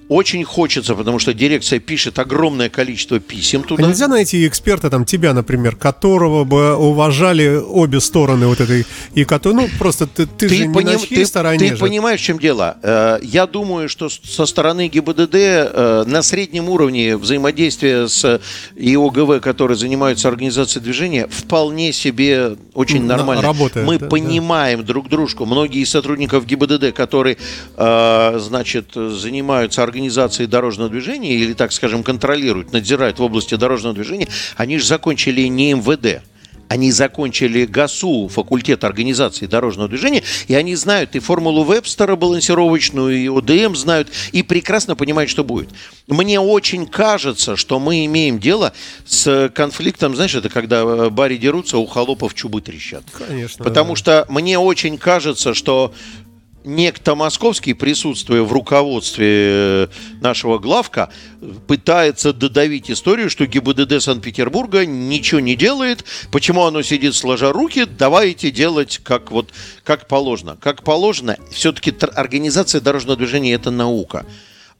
очень 0.10 0.43
хочется, 0.46 0.96
потому 0.96 1.20
что 1.20 1.34
дирекция 1.34 1.80
пишет 1.80 2.17
огромное 2.17 2.70
количество 2.70 3.20
писем 3.20 3.63
туда. 3.63 3.84
А 3.84 3.88
нельзя 3.88 4.08
найти 4.08 4.48
эксперта, 4.48 4.89
там, 4.89 5.04
тебя, 5.06 5.34
например, 5.34 5.76
которого 5.76 6.46
бы 6.46 6.76
уважали 6.76 7.58
обе 7.58 8.00
стороны 8.00 8.48
вот 8.48 8.62
этой, 8.62 8.86
и 9.15 9.26
который, 9.26 9.54
ну, 9.54 9.70
просто 9.78 10.08
ты, 10.08 10.26
ты, 10.26 10.48
ты 10.48 10.56
же 10.56 10.70
поним, 10.70 10.76
не 10.76 10.93
на 10.93 11.00
чьей 11.00 11.17
ты, 11.17 11.26
стороне 11.26 11.60
Ты 11.60 11.76
же. 11.76 11.78
понимаешь, 11.78 12.22
в 12.22 12.24
чем 12.24 12.39
дело? 12.39 12.78
Э, 12.82 13.20
я 13.22 13.48
думаю, 13.48 13.89
что 13.89 14.08
со 14.10 14.46
стороны 14.46 14.88
ГИБДД 14.88 15.36
э, 15.36 16.04
на 16.08 16.22
среднем 16.22 16.70
уровне 16.70 17.17
взаимодействия 17.17 18.08
с 18.08 18.39
ИОГВ, 18.78 19.41
которые 19.41 19.78
занимаются 19.78 20.30
организацией 20.30 20.84
движения, 20.84 21.28
вполне 21.28 21.91
себе 21.91 22.56
очень 22.74 23.04
нормально. 23.04 23.43
Работает, 23.43 23.86
Мы 23.86 23.98
да, 23.98 24.08
понимаем 24.08 24.82
да. 24.82 24.88
друг 24.88 25.10
дружку. 25.10 25.46
Многие 25.46 25.82
из 25.82 25.89
сотрудников 25.89 26.46
ГИБДД, 26.46 26.93
которые, 26.93 27.38
э, 27.76 28.39
значит, 28.39 28.93
занимаются 28.93 29.84
организацией 29.84 29.97
организации 29.98 30.46
дорожного 30.46 30.90
движения 30.90 31.34
или, 31.34 31.54
так 31.54 31.72
скажем, 31.72 32.04
контролируют, 32.04 32.72
надзирают 32.72 33.18
в 33.18 33.24
области 33.24 33.56
дорожного 33.56 33.96
движения, 33.96 34.28
они 34.56 34.78
же 34.78 34.86
закончили 34.86 35.42
не 35.48 35.74
МВД. 35.74 36.22
Они 36.70 36.92
закончили 36.92 37.66
ГАСУ, 37.66 38.28
факультет 38.28 38.84
организации 38.84 39.46
дорожного 39.46 39.88
движения, 39.88 40.22
и 40.50 40.54
они 40.54 40.76
знают 40.76 41.16
и 41.16 41.20
формулу 41.20 41.64
Вебстера 41.64 42.18
балансировочную, 42.18 43.18
и 43.18 43.30
ОДМ 43.30 43.74
знают, 43.74 44.10
и 44.34 44.44
прекрасно 44.44 44.98
понимают, 44.98 45.32
что 45.32 45.46
будет. 45.46 45.70
Мне 46.08 46.42
очень 46.42 46.86
кажется, 46.86 47.56
что 47.56 47.80
мы 47.80 48.06
имеем 48.06 48.38
дело 48.40 48.74
с 49.06 49.50
конфликтом, 49.56 50.14
знаешь, 50.14 50.36
это 50.36 50.50
когда 50.50 50.82
э, 50.82 51.10
бари 51.10 51.38
дерутся, 51.38 51.78
у 51.78 51.86
холопов 51.86 52.34
чубы 52.34 52.60
трещат. 52.62 53.06
Конечно. 53.14 53.64
Потому 53.64 53.94
да. 53.94 53.96
что 53.96 54.26
мне 54.28 54.60
очень 54.60 54.98
кажется, 54.98 55.54
что 55.54 55.94
некто 56.63 57.15
московский, 57.15 57.74
присутствуя 57.74 58.43
в 58.43 58.52
руководстве 58.52 59.28
э, 59.30 59.88
нашего 60.22 60.58
главка, 60.60 61.10
пытается 61.67 62.34
додавить 62.34 62.91
историю, 62.91 63.30
что 63.30 63.46
ГИБДД 63.46 64.02
Санкт-Петербурга 64.02 64.86
ничего 64.86 65.39
не 65.39 65.56
делает, 65.56 66.04
почему 66.32 66.65
оно 66.65 66.82
сидит 66.82 67.15
сложа 67.15 67.52
руки, 67.52 67.86
давайте 67.86 68.52
делать 68.52 69.00
как 69.04 69.32
вот 69.32 69.52
как 69.84 70.08
положено. 70.08 70.58
Как 70.60 70.84
положено, 70.84 71.38
все-таки 71.52 71.96
организация 72.15 72.82
дорожного 72.82 73.17
движения 73.17 73.54
это 73.54 73.72
наука. 73.72 74.26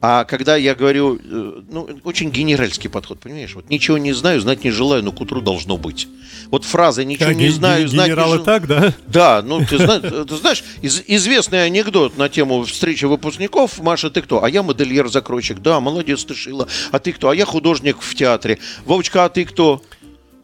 А 0.00 0.24
когда 0.24 0.54
я 0.54 0.76
говорю, 0.76 1.16
э, 1.16 1.62
ну, 1.68 1.88
очень 2.04 2.30
генеральский 2.30 2.88
подход, 2.88 3.18
понимаешь? 3.18 3.56
Вот 3.56 3.68
ничего 3.68 3.98
не 3.98 4.12
знаю, 4.12 4.40
знать 4.40 4.62
не 4.62 4.70
желаю, 4.70 5.02
но 5.02 5.10
к 5.10 5.20
утру 5.20 5.40
должно 5.40 5.76
быть. 5.76 6.06
Вот 6.50 6.64
фраза 6.64 7.04
«ничего 7.04 7.30
а, 7.30 7.34
не 7.34 7.48
знаю, 7.48 7.88
знать 7.88 8.16
не 8.16 8.44
так, 8.44 8.68
да? 8.68 8.94
Да, 9.08 9.42
ну, 9.42 9.64
ты 9.66 9.76
знаешь, 9.76 10.28
ты 10.28 10.36
знаешь 10.36 10.62
из, 10.82 11.02
известный 11.08 11.64
анекдот 11.64 12.16
на 12.16 12.28
тему 12.28 12.62
встречи 12.62 13.06
выпускников. 13.06 13.80
Маша, 13.80 14.08
ты 14.08 14.22
кто? 14.22 14.44
А 14.44 14.48
я 14.48 14.62
модельер-закройщик. 14.62 15.60
Да, 15.60 15.80
молодец, 15.80 16.24
ты 16.24 16.34
шила. 16.34 16.68
А 16.92 17.00
ты 17.00 17.12
кто? 17.12 17.30
А 17.30 17.34
я 17.34 17.44
художник 17.44 18.00
в 18.00 18.14
театре. 18.14 18.58
Вовочка, 18.84 19.24
а 19.24 19.28
ты 19.28 19.44
кто? 19.44 19.82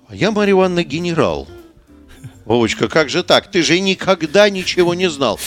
А 0.08 0.16
я, 0.16 0.32
Марья 0.32 0.52
Ивановна, 0.52 0.82
генерал. 0.82 1.46
Вовочка, 2.44 2.88
как 2.88 3.08
же 3.08 3.22
так? 3.22 3.50
Ты 3.50 3.62
же 3.62 3.80
никогда 3.80 4.50
ничего 4.50 4.94
не 4.94 5.08
знал. 5.08 5.40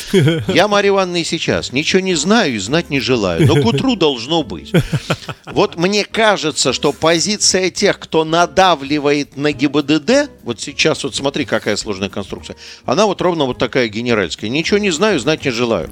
Я, 0.48 0.68
Марья 0.68 0.90
Ивановна, 0.90 1.18
и 1.18 1.24
сейчас 1.24 1.72
ничего 1.72 2.00
не 2.00 2.16
знаю 2.16 2.56
и 2.56 2.58
знать 2.58 2.90
не 2.90 3.00
желаю, 3.00 3.46
но 3.46 3.62
к 3.62 3.66
утру 3.66 3.96
должно 3.96 4.44
быть. 4.44 4.72
Вот 5.46 5.78
мне 5.78 6.06
кажется, 6.06 6.74
что 6.74 6.92
позиция 6.92 7.70
тех, 7.70 8.00
кто 8.00 8.24
надавливает 8.24 9.38
на 9.38 9.52
ГИБДД, 9.52 10.30
вот 10.44 10.60
сейчас 10.60 11.04
вот 11.04 11.16
смотри, 11.16 11.46
какая 11.46 11.76
сложная 11.76 12.10
конструкция, 12.10 12.56
она 12.86 13.06
вот 13.06 13.22
ровно 13.22 13.46
вот 13.46 13.58
такая 13.58 13.88
генеральская. 13.88 14.50
Ничего 14.50 14.80
не 14.80 14.92
знаю, 14.92 15.20
знать 15.20 15.46
не 15.46 15.52
желаю 15.52 15.92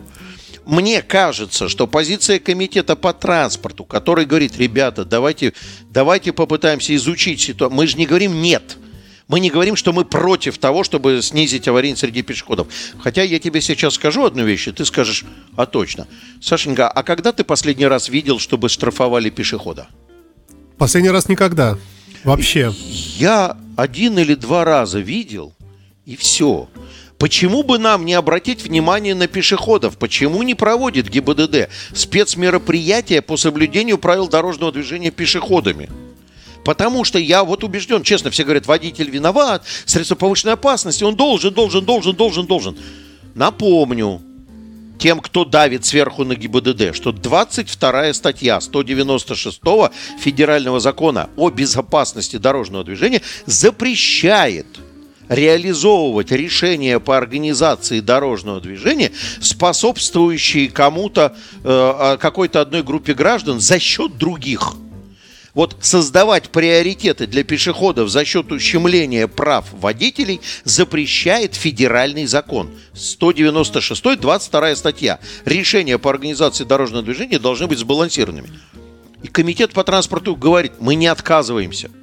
мне 0.66 1.02
кажется, 1.02 1.70
что 1.70 1.86
позиция 1.88 2.40
комитета 2.40 2.96
по 2.96 3.14
транспорту, 3.14 3.86
который 3.86 4.26
говорит, 4.26 4.58
ребята, 4.58 5.06
давайте, 5.06 5.54
давайте 5.92 6.34
попытаемся 6.34 6.96
изучить 6.96 7.42
ситуацию. 7.42 7.76
Мы 7.76 7.88
же 7.88 7.98
не 7.98 8.06
говорим 8.06 8.42
нет. 8.42 8.78
Мы 9.28 9.40
не 9.40 9.50
говорим, 9.50 9.76
что 9.76 9.92
мы 9.92 10.06
против 10.06 10.58
того, 10.60 10.84
чтобы 10.84 11.22
снизить 11.22 11.68
аварийность 11.68 12.02
среди 12.02 12.22
пешеходов. 12.22 12.68
Хотя 13.00 13.24
я 13.24 13.40
тебе 13.40 13.60
сейчас 13.60 13.96
скажу 13.96 14.24
одну 14.24 14.46
вещь, 14.46 14.68
и 14.68 14.72
ты 14.72 14.86
скажешь, 14.86 15.26
а 15.56 15.66
точно. 15.66 16.08
Сашенька, 16.42 16.88
а 16.88 17.02
когда 17.02 17.32
ты 17.32 17.44
последний 17.44 17.88
раз 17.88 18.10
видел, 18.10 18.38
чтобы 18.38 18.70
штрафовали 18.70 19.32
пешехода? 19.32 19.88
Последний 20.78 21.10
раз 21.10 21.28
никогда. 21.28 21.78
Вообще. 22.24 22.72
Я 23.18 23.58
один 23.76 24.20
или 24.20 24.36
два 24.36 24.64
раза 24.64 25.00
видел, 25.00 25.54
и 26.06 26.16
все. 26.16 26.70
Почему 27.18 27.64
бы 27.64 27.80
нам 27.80 28.06
не 28.06 28.14
обратить 28.14 28.64
внимание 28.64 29.16
на 29.16 29.28
пешеходов? 29.28 29.98
Почему 29.98 30.44
не 30.44 30.54
проводит 30.54 31.10
ГИБДД 31.10 31.70
спецмероприятия 31.94 33.22
по 33.22 33.38
соблюдению 33.38 33.98
правил 33.98 34.28
дорожного 34.28 34.72
движения 34.72 35.12
пешеходами? 35.12 35.90
Потому 36.66 37.04
что 37.04 37.20
я 37.20 37.44
вот 37.44 37.64
убежден, 37.64 38.02
честно, 38.02 38.32
все 38.32 38.44
говорят, 38.44 38.66
водитель 38.66 39.12
виноват, 39.12 39.64
средство 39.86 40.16
повышенной 40.16 40.54
опасности, 40.54 41.04
он 41.04 41.16
должен, 41.16 41.54
должен, 41.54 41.86
должен, 41.86 42.16
должен, 42.16 42.48
должен. 42.48 42.76
Напомню, 43.36 44.20
тем, 44.98 45.20
кто 45.20 45.46
давит 45.46 45.86
сверху 45.86 46.24
на 46.24 46.34
ГИБДД, 46.34 46.96
что 46.96 47.12
22 47.12 48.14
статья 48.16 48.60
196 48.60 49.62
Федерального 50.20 50.80
закона 50.80 51.30
о 51.38 51.52
безопасности 51.52 52.38
дорожного 52.38 52.84
движения 52.84 53.22
запрещает 53.46 54.66
реализовывать 55.30 56.32
решения 56.32 57.00
по 57.00 57.16
организации 57.16 58.00
дорожного 58.00 58.60
движения, 58.60 59.12
способствующие 59.40 60.70
кому-то, 60.70 61.36
э, 61.64 62.18
какой-то 62.20 62.62
одной 62.62 62.82
группе 62.82 63.14
граждан 63.14 63.60
за 63.60 63.78
счет 63.78 64.18
других– 64.18 64.74
вот 65.56 65.78
создавать 65.80 66.50
приоритеты 66.50 67.26
для 67.26 67.44
пешеходов 67.44 68.10
за 68.10 68.24
счет 68.26 68.52
ущемления 68.52 69.28
прав 69.28 69.66
водителей 69.72 70.42
запрещает 70.66 71.56
федеральный 71.56 72.28
закон. 72.28 72.70
196, 72.94 74.20
22 74.20 74.76
статья. 74.76 75.20
Решения 75.46 75.98
по 75.98 76.12
организации 76.12 76.66
дорожного 76.66 77.04
движения 77.04 77.40
должны 77.40 77.68
быть 77.68 77.80
сбалансированными. 77.80 78.50
И 79.24 79.28
комитет 79.28 79.72
по 79.72 79.84
транспорту 79.84 80.36
говорит, 80.36 80.74
мы 80.80 80.94
не 80.94 81.08
отказываемся– 81.08 81.90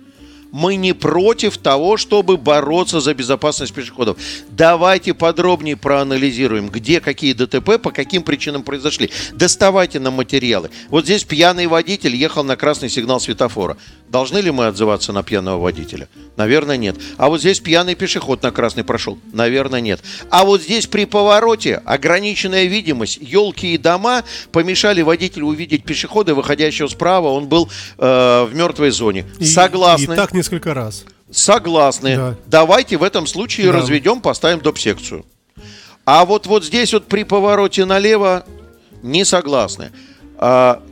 мы 0.52 0.76
не 0.76 0.92
против 0.92 1.56
того, 1.58 1.96
чтобы 1.96 2.36
бороться 2.36 3.00
за 3.00 3.14
безопасность 3.14 3.74
пешеходов. 3.74 4.18
Давайте 4.50 5.14
подробнее 5.14 5.76
проанализируем, 5.76 6.68
где 6.68 7.00
какие 7.00 7.32
ДТП, 7.32 7.78
по 7.82 7.90
каким 7.90 8.22
причинам 8.22 8.62
произошли. 8.62 9.10
Доставайте 9.32 9.98
нам 9.98 10.14
материалы. 10.14 10.70
Вот 10.90 11.04
здесь 11.04 11.24
пьяный 11.24 11.66
водитель 11.66 12.14
ехал 12.14 12.44
на 12.44 12.56
красный 12.56 12.90
сигнал 12.90 13.18
светофора. 13.18 13.78
Должны 14.12 14.36
ли 14.38 14.50
мы 14.50 14.66
отзываться 14.66 15.10
на 15.14 15.22
пьяного 15.22 15.58
водителя? 15.58 16.06
Наверное, 16.36 16.76
нет. 16.76 16.96
А 17.16 17.30
вот 17.30 17.40
здесь 17.40 17.60
пьяный 17.60 17.94
пешеход 17.94 18.42
на 18.42 18.50
красный 18.50 18.84
прошел? 18.84 19.18
Наверное, 19.32 19.80
нет. 19.80 20.00
А 20.28 20.44
вот 20.44 20.60
здесь 20.60 20.86
при 20.86 21.06
повороте 21.06 21.76
ограниченная 21.86 22.64
видимость, 22.64 23.16
елки 23.22 23.72
и 23.72 23.78
дома 23.78 24.22
помешали 24.52 25.00
водителю 25.00 25.46
увидеть 25.46 25.84
пешехода, 25.84 26.34
выходящего 26.34 26.88
справа. 26.88 27.28
Он 27.28 27.48
был 27.48 27.70
э, 27.96 28.44
в 28.44 28.54
мертвой 28.54 28.90
зоне. 28.90 29.24
И, 29.38 29.46
Согласны? 29.46 30.12
И 30.12 30.16
так 30.16 30.34
несколько 30.34 30.74
раз. 30.74 31.06
Согласны. 31.30 32.16
Да. 32.16 32.34
Давайте 32.46 32.98
в 32.98 33.02
этом 33.04 33.26
случае 33.26 33.68
да. 33.72 33.78
разведем, 33.78 34.20
поставим 34.20 34.60
доп-секцию. 34.60 35.24
А 36.04 36.26
вот, 36.26 36.46
вот 36.46 36.66
здесь 36.66 36.92
вот 36.92 37.06
при 37.06 37.24
повороте 37.24 37.86
налево 37.86 38.44
не 39.02 39.24
согласны. 39.24 39.90
А, 40.36 40.82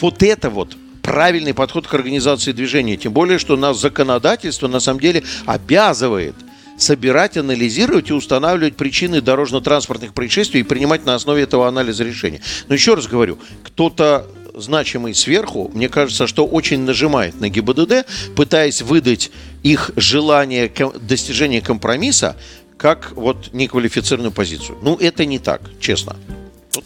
вот 0.00 0.22
это 0.22 0.50
вот 0.50 0.76
правильный 1.02 1.54
подход 1.54 1.86
к 1.86 1.94
организации 1.94 2.52
движения. 2.52 2.96
Тем 2.96 3.12
более, 3.12 3.38
что 3.38 3.56
нас 3.56 3.80
законодательство 3.80 4.68
на 4.68 4.80
самом 4.80 5.00
деле 5.00 5.22
обязывает 5.46 6.34
собирать, 6.76 7.36
анализировать 7.36 8.10
и 8.10 8.14
устанавливать 8.14 8.76
причины 8.76 9.20
дорожно-транспортных 9.20 10.14
происшествий 10.14 10.60
и 10.60 10.64
принимать 10.64 11.04
на 11.04 11.14
основе 11.14 11.42
этого 11.42 11.68
анализа 11.68 12.04
решения. 12.04 12.40
Но 12.68 12.74
еще 12.74 12.94
раз 12.94 13.06
говорю, 13.06 13.38
кто-то 13.62 14.26
значимый 14.54 15.14
сверху, 15.14 15.70
мне 15.74 15.88
кажется, 15.88 16.26
что 16.26 16.46
очень 16.46 16.80
нажимает 16.80 17.40
на 17.40 17.48
ГИБДД, 17.48 18.06
пытаясь 18.34 18.82
выдать 18.82 19.30
их 19.62 19.90
желание 19.96 20.72
достижения 21.00 21.60
компромисса 21.60 22.36
как 22.76 23.12
вот 23.12 23.52
неквалифицированную 23.52 24.32
позицию. 24.32 24.78
Ну, 24.82 24.96
это 24.96 25.26
не 25.26 25.38
так, 25.38 25.60
честно. 25.80 26.16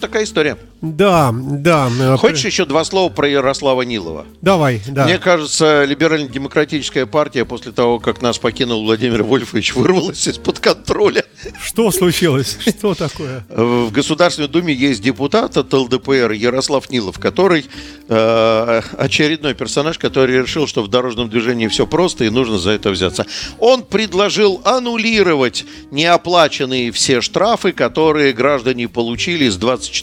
Такая 0.05 0.25
история. 0.25 0.59
Да, 0.83 1.35
да. 1.35 1.89
Хочешь 2.19 2.45
еще 2.45 2.67
два 2.67 2.85
слова 2.85 3.11
про 3.11 3.27
Ярослава 3.27 3.83
Нилова? 3.83 4.27
Давай, 4.43 4.83
да. 4.87 5.07
Мне 5.07 5.17
кажется, 5.17 5.85
либерально-демократическая 5.85 7.07
партия 7.07 7.47
после 7.47 7.73
того, 7.73 7.99
как 8.01 8.21
нас 8.21 8.37
покинул 8.37 8.85
Владимир 8.85 9.23
Вольфович, 9.23 9.75
вырвалась 9.75 10.29
из-под 10.29 10.59
контроля. 10.59 11.25
Что 11.63 11.91
случилось? 11.91 12.59
Что 12.61 12.95
такое? 12.95 13.47
В 13.49 13.91
Государственной 13.93 14.49
Думе 14.49 14.75
есть 14.75 15.03
депутат 15.03 15.57
от 15.57 15.73
ЛДПР 15.73 16.33
Ярослав 16.33 16.91
Нилов, 16.91 17.19
который 17.19 17.65
э, 18.09 18.83
очередной 18.99 19.55
персонаж, 19.55 19.99
который 19.99 20.43
решил, 20.43 20.67
что 20.67 20.83
в 20.83 20.89
дорожном 20.89 21.31
движении 21.31 21.69
все 21.69 21.87
просто 21.87 22.25
и 22.25 22.31
нужно 22.31 22.59
за 22.59 22.73
это 22.73 22.91
взяться. 22.91 23.27
Он 23.59 23.85
предложил 23.85 24.61
аннулировать 24.65 25.65
неоплаченные 25.91 26.93
все 26.93 27.23
штрафы, 27.23 27.73
которые 27.73 28.35
граждане 28.35 28.89
получили 28.89 29.49
с 29.49 29.57
24 29.57 29.94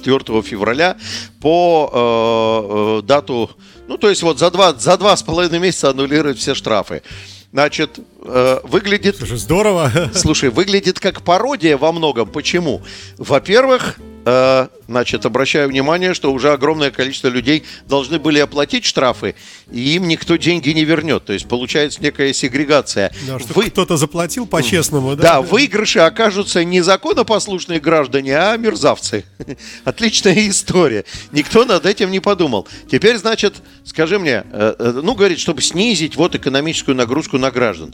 февраля 0.41 0.97
по 1.39 1.89
э, 1.93 2.99
э, 2.99 3.08
дату, 3.08 3.51
ну 3.88 3.97
то 3.97 4.10
есть 4.10 4.23
вот 4.23 4.39
за 4.39 4.51
два, 4.51 4.73
за 4.73 4.97
два 4.97 5.15
с 5.15 5.23
половиной 5.23 5.60
месяца 5.60 5.89
аннулировать 5.89 6.38
все 6.38 6.56
штрафы. 6.56 7.04
Значит, 7.51 7.99
э, 8.23 8.60
выглядит 8.63 9.17
Слушай, 9.17 9.38
здорово. 9.38 9.91
Слушай, 10.13 10.49
выглядит 10.49 10.99
как 10.99 11.21
пародия 11.21 11.77
во 11.77 11.91
многом. 11.91 12.29
Почему? 12.29 12.81
Во-первых, 13.17 13.97
э, 14.25 14.67
значит, 14.88 15.25
обращаю 15.25 15.69
внимание, 15.69 16.13
что 16.13 16.31
уже 16.31 16.51
огромное 16.51 16.91
количество 16.91 17.27
людей 17.27 17.63
должны 17.88 18.19
были 18.19 18.39
оплатить 18.39 18.86
штрафы, 18.86 19.36
и 19.71 19.95
им 19.95 20.07
никто 20.07 20.36
деньги 20.36 20.69
не 20.69 20.86
вернет. 20.86 21.25
То 21.25 21.34
есть 21.34 21.47
получается 21.47 22.01
некая 22.01 22.34
сегрегация. 22.34 23.12
Да, 23.27 23.39
что 23.39 23.53
Вы- 23.53 23.69
кто-то 23.69 23.97
заплатил 23.97 24.45
по-честному, 24.45 25.15
да? 25.15 25.23
да, 25.23 25.41
выигрыши 25.41 25.99
окажутся 25.99 26.63
не 26.63 26.81
законопослушные 26.81 27.79
граждане, 27.79 28.38
а 28.38 28.57
мерзавцы. 28.57 29.25
Отличная 29.84 30.49
история. 30.49 31.05
Никто 31.31 31.65
над 31.65 31.86
этим 31.86 32.12
не 32.12 32.19
подумал. 32.19 32.67
Теперь, 32.89 33.17
значит, 33.17 33.55
скажи 33.86 34.19
мне, 34.19 34.43
э, 34.51 34.75
э, 34.77 35.01
ну, 35.03 35.15
говорит, 35.15 35.39
чтобы 35.39 35.62
снизить 35.62 36.15
вот 36.15 36.36
экономическую 36.36 36.95
нагрузку 36.95 37.38
на 37.38 37.51
граждан. 37.51 37.93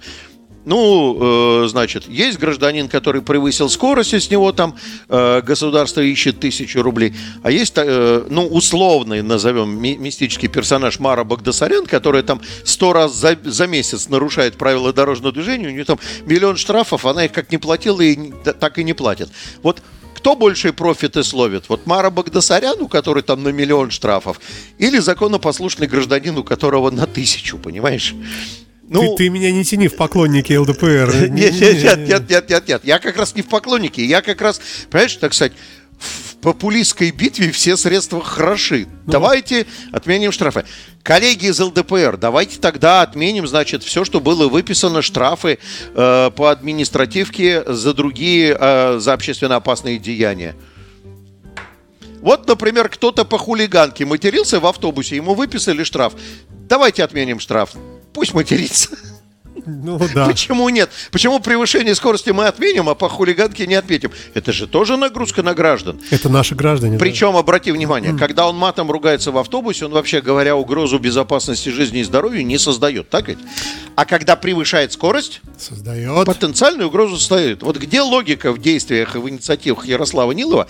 Ну, 0.68 1.64
э, 1.64 1.68
значит, 1.70 2.10
есть 2.10 2.40
гражданин, 2.40 2.90
который 2.90 3.22
превысил 3.22 3.70
скорость, 3.70 4.14
и 4.14 4.20
с 4.20 4.30
него 4.30 4.52
там 4.52 4.76
э, 5.08 5.42
государство 5.42 6.02
ищет 6.02 6.42
тысячу 6.42 6.82
рублей. 6.82 7.14
А 7.42 7.52
есть, 7.52 7.72
э, 7.78 8.26
ну, 8.30 8.46
условный, 8.46 9.22
назовем, 9.22 9.82
ми- 9.82 9.96
мистический 9.96 10.50
персонаж 10.50 11.00
Мара 11.00 11.24
Багдасарян, 11.24 11.86
который 11.86 12.22
там 12.22 12.42
сто 12.66 12.92
раз 12.92 13.16
за, 13.16 13.38
за 13.46 13.66
месяц 13.66 14.10
нарушает 14.10 14.58
правила 14.58 14.92
дорожного 14.92 15.32
движения, 15.32 15.70
у 15.70 15.72
нее 15.72 15.86
там 15.86 16.00
миллион 16.26 16.58
штрафов, 16.58 17.06
она 17.06 17.24
их 17.24 17.32
как 17.32 17.50
не 17.50 17.58
платила 17.58 18.02
и 18.02 18.34
так 18.60 18.78
и 18.78 18.84
не 18.84 18.92
платит. 18.92 19.30
Вот 19.64 19.82
кто 20.16 20.36
большие 20.36 20.74
профиты 20.74 21.24
словит? 21.24 21.70
Вот 21.70 21.88
Мара 21.88 22.10
Багдасарян, 22.10 22.82
у 22.82 22.90
там 22.90 23.42
на 23.42 23.50
миллион 23.54 23.90
штрафов, 23.90 24.42
или 24.80 24.98
законопослушный 25.00 25.88
гражданин, 25.88 26.38
у 26.38 26.44
которого 26.44 26.92
на 26.92 27.08
тысячу, 27.08 27.58
понимаешь? 27.58 28.14
Ты, 28.90 29.16
ты 29.18 29.30
меня 29.30 29.52
не 29.52 29.66
тяни 29.66 29.88
в 29.88 29.96
поклонники 29.96 30.54
ЛДПР. 30.54 31.30
Нет, 31.30 31.60
нет, 31.60 31.98
нет, 32.08 32.30
нет, 32.30 32.50
нет, 32.50 32.68
нет. 32.68 32.82
Я 32.86 33.00
как 33.00 33.18
раз 33.18 33.36
не 33.36 33.42
в 33.42 33.48
поклоннике. 33.48 34.06
Я 34.06 34.22
как 34.22 34.42
раз, 34.42 34.62
понимаешь, 34.90 35.16
так 35.16 35.34
сказать, 35.34 35.54
в 36.00 36.36
популистской 36.38 37.12
битве 37.12 37.52
все 37.52 37.76
средства 37.76 38.24
хороши. 38.24 38.88
Давайте 39.06 39.66
отменим 39.92 40.32
штрафы. 40.32 40.66
Коллеги 41.04 41.48
из 41.48 41.60
ЛДПР, 41.60 42.18
давайте 42.18 42.60
тогда 42.60 43.02
отменим, 43.02 43.48
значит, 43.48 43.84
все, 43.84 44.06
что 44.06 44.20
было 44.20 44.48
выписано, 44.48 45.02
штрафы 45.02 45.58
э, 45.96 46.32
по 46.36 46.52
административке 46.52 47.64
за 47.66 47.94
другие, 47.94 48.56
э, 48.60 49.00
за 49.00 49.14
общественно 49.14 49.56
опасные 49.56 49.98
деяния. 50.00 50.56
Вот, 52.22 52.48
например, 52.48 52.90
кто-то 52.90 53.26
по 53.26 53.38
хулиганке 53.38 54.06
матерился 54.06 54.60
в 54.60 54.66
автобусе, 54.66 55.16
ему 55.16 55.34
выписали 55.34 55.84
штраф. 55.84 56.14
Давайте 56.50 57.04
отменим 57.04 57.40
штраф. 57.40 57.72
Пусть 58.18 58.34
матерится. 58.34 58.90
Ну 59.68 60.00
да. 60.16 60.26
Почему 60.26 60.68
нет? 60.70 60.90
Почему 61.12 61.40
превышение 61.40 61.94
скорости 61.94 62.32
мы 62.32 62.48
отменим, 62.48 62.90
а 62.90 62.96
по 62.96 63.10
хулиганке 63.10 63.68
не 63.68 63.76
отметим? 63.76 64.10
Это 64.34 64.52
же 64.52 64.66
тоже 64.66 64.98
нагрузка 64.98 65.44
на 65.44 65.54
граждан. 65.54 66.02
Это 66.10 66.30
наши 66.30 66.56
граждане. 66.56 66.98
да. 66.98 67.00
Причем, 67.00 67.36
обрати 67.36 67.72
внимание, 67.72 68.18
когда 68.18 68.48
он 68.48 68.56
матом 68.58 68.90
ругается 68.90 69.32
в 69.32 69.38
автобусе, 69.38 69.86
он 69.86 69.92
вообще 69.92 70.22
говоря 70.22 70.56
угрозу 70.56 70.98
безопасности 70.98 71.70
жизни 71.70 72.00
и 72.00 72.04
здоровью 72.04 72.44
не 72.44 72.58
создает, 72.58 73.10
так 73.10 73.28
ведь? 73.28 73.38
А 73.96 74.06
когда 74.06 74.36
превышает 74.36 74.94
скорость, 74.94 75.42
Создает. 75.60 76.26
потенциальную 76.26 76.88
угрозу 76.88 77.18
создает. 77.18 77.62
Вот 77.62 77.78
где 77.78 78.02
логика 78.02 78.52
в 78.52 78.60
действиях 78.60 79.16
и 79.16 79.20
в 79.20 79.30
инициативах 79.30 79.86
Ярослава 79.86 80.32
Нилова, 80.32 80.68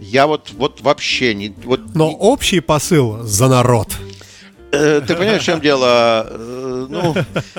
я 0.00 0.26
вот, 0.26 0.52
вот 0.52 0.80
вообще 0.80 1.34
не... 1.34 1.54
Вот 1.64 1.94
Но 1.94 2.10
общий 2.10 2.60
посыл 2.60 3.22
за 3.22 3.48
народ. 3.48 3.88
Э, 4.72 5.00
Ты 5.06 5.14
понимаешь, 5.14 5.42
в 5.42 5.44
чем 5.44 5.60
дело? 5.60 6.26
Ну, 6.88 7.14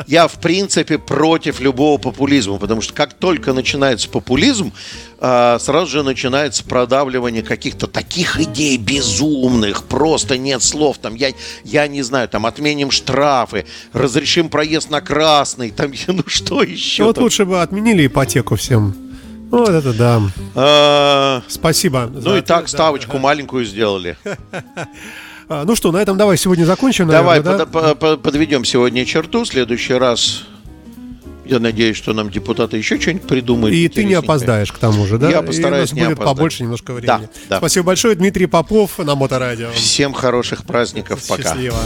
я, 0.07 0.27
в 0.27 0.39
принципе, 0.39 0.97
против 0.97 1.59
любого 1.59 1.97
популизма, 1.97 2.57
потому 2.57 2.81
что 2.81 2.93
как 2.93 3.13
только 3.13 3.53
начинается 3.53 4.09
популизм, 4.09 4.73
а, 5.19 5.57
сразу 5.59 5.91
же 5.91 6.03
начинается 6.03 6.63
продавливание 6.63 7.43
каких-то 7.43 7.87
таких 7.87 8.39
идей 8.39 8.77
безумных, 8.77 9.83
просто 9.83 10.37
нет 10.37 10.61
слов, 10.61 10.97
там, 10.99 11.15
я, 11.15 11.31
я 11.63 11.87
не 11.87 12.01
знаю, 12.03 12.29
там, 12.29 12.45
отменим 12.45 12.91
штрафы, 12.91 13.65
разрешим 13.93 14.49
проезд 14.49 14.89
на 14.89 15.01
красный, 15.01 15.71
там, 15.71 15.91
ну, 16.07 16.23
что 16.27 16.63
еще? 16.63 17.03
вот 17.03 17.17
лучше 17.17 17.45
бы 17.45 17.61
отменили 17.61 18.07
ипотеку 18.07 18.55
всем. 18.55 18.95
Вот 19.49 19.69
это 19.69 19.93
да. 19.93 20.21
А, 20.55 21.41
Спасибо. 21.47 22.11
Ну 22.13 22.35
и 22.35 22.41
так 22.41 22.67
ставочку 22.67 23.17
маленькую 23.17 23.65
сделали. 23.65 24.17
А, 25.49 25.63
Ну 25.65 25.75
что, 25.75 25.91
на 25.91 25.97
этом 25.97 26.17
давай 26.17 26.37
сегодня 26.37 26.65
закончим. 26.65 27.07
Давай 27.07 27.39
наверное, 27.39 27.65
да? 27.65 27.65
под- 27.65 27.99
по- 27.99 28.17
подведем 28.17 28.65
сегодня 28.65 29.05
черту. 29.05 29.43
В 29.43 29.47
следующий 29.47 29.93
раз, 29.93 30.43
я 31.45 31.59
надеюсь, 31.59 31.95
что 31.95 32.13
нам 32.13 32.29
депутаты 32.29 32.77
еще 32.77 32.99
что-нибудь 32.99 33.27
придумают. 33.27 33.73
И 33.73 33.87
ты 33.87 34.03
не 34.03 34.13
опоздаешь 34.15 34.71
к 34.71 34.77
тому 34.77 35.05
же, 35.05 35.17
да? 35.17 35.29
Я 35.29 35.39
И 35.39 35.45
постараюсь 35.45 35.93
у 35.93 35.95
не 35.95 36.01
нас 36.01 36.09
будет 36.09 36.17
опоздать. 36.19 36.35
побольше 36.37 36.63
немножко 36.63 36.93
времени. 36.93 37.29
да. 37.49 37.57
Спасибо 37.59 37.85
большое, 37.87 38.15
Дмитрий 38.15 38.47
Попов 38.47 38.97
на 38.99 39.15
Моторадио. 39.15 39.69
Всем 39.71 40.11
хороших 40.13 40.65
праздников. 40.65 41.21
Пока. 41.27 41.43
Счастливо. 41.43 41.77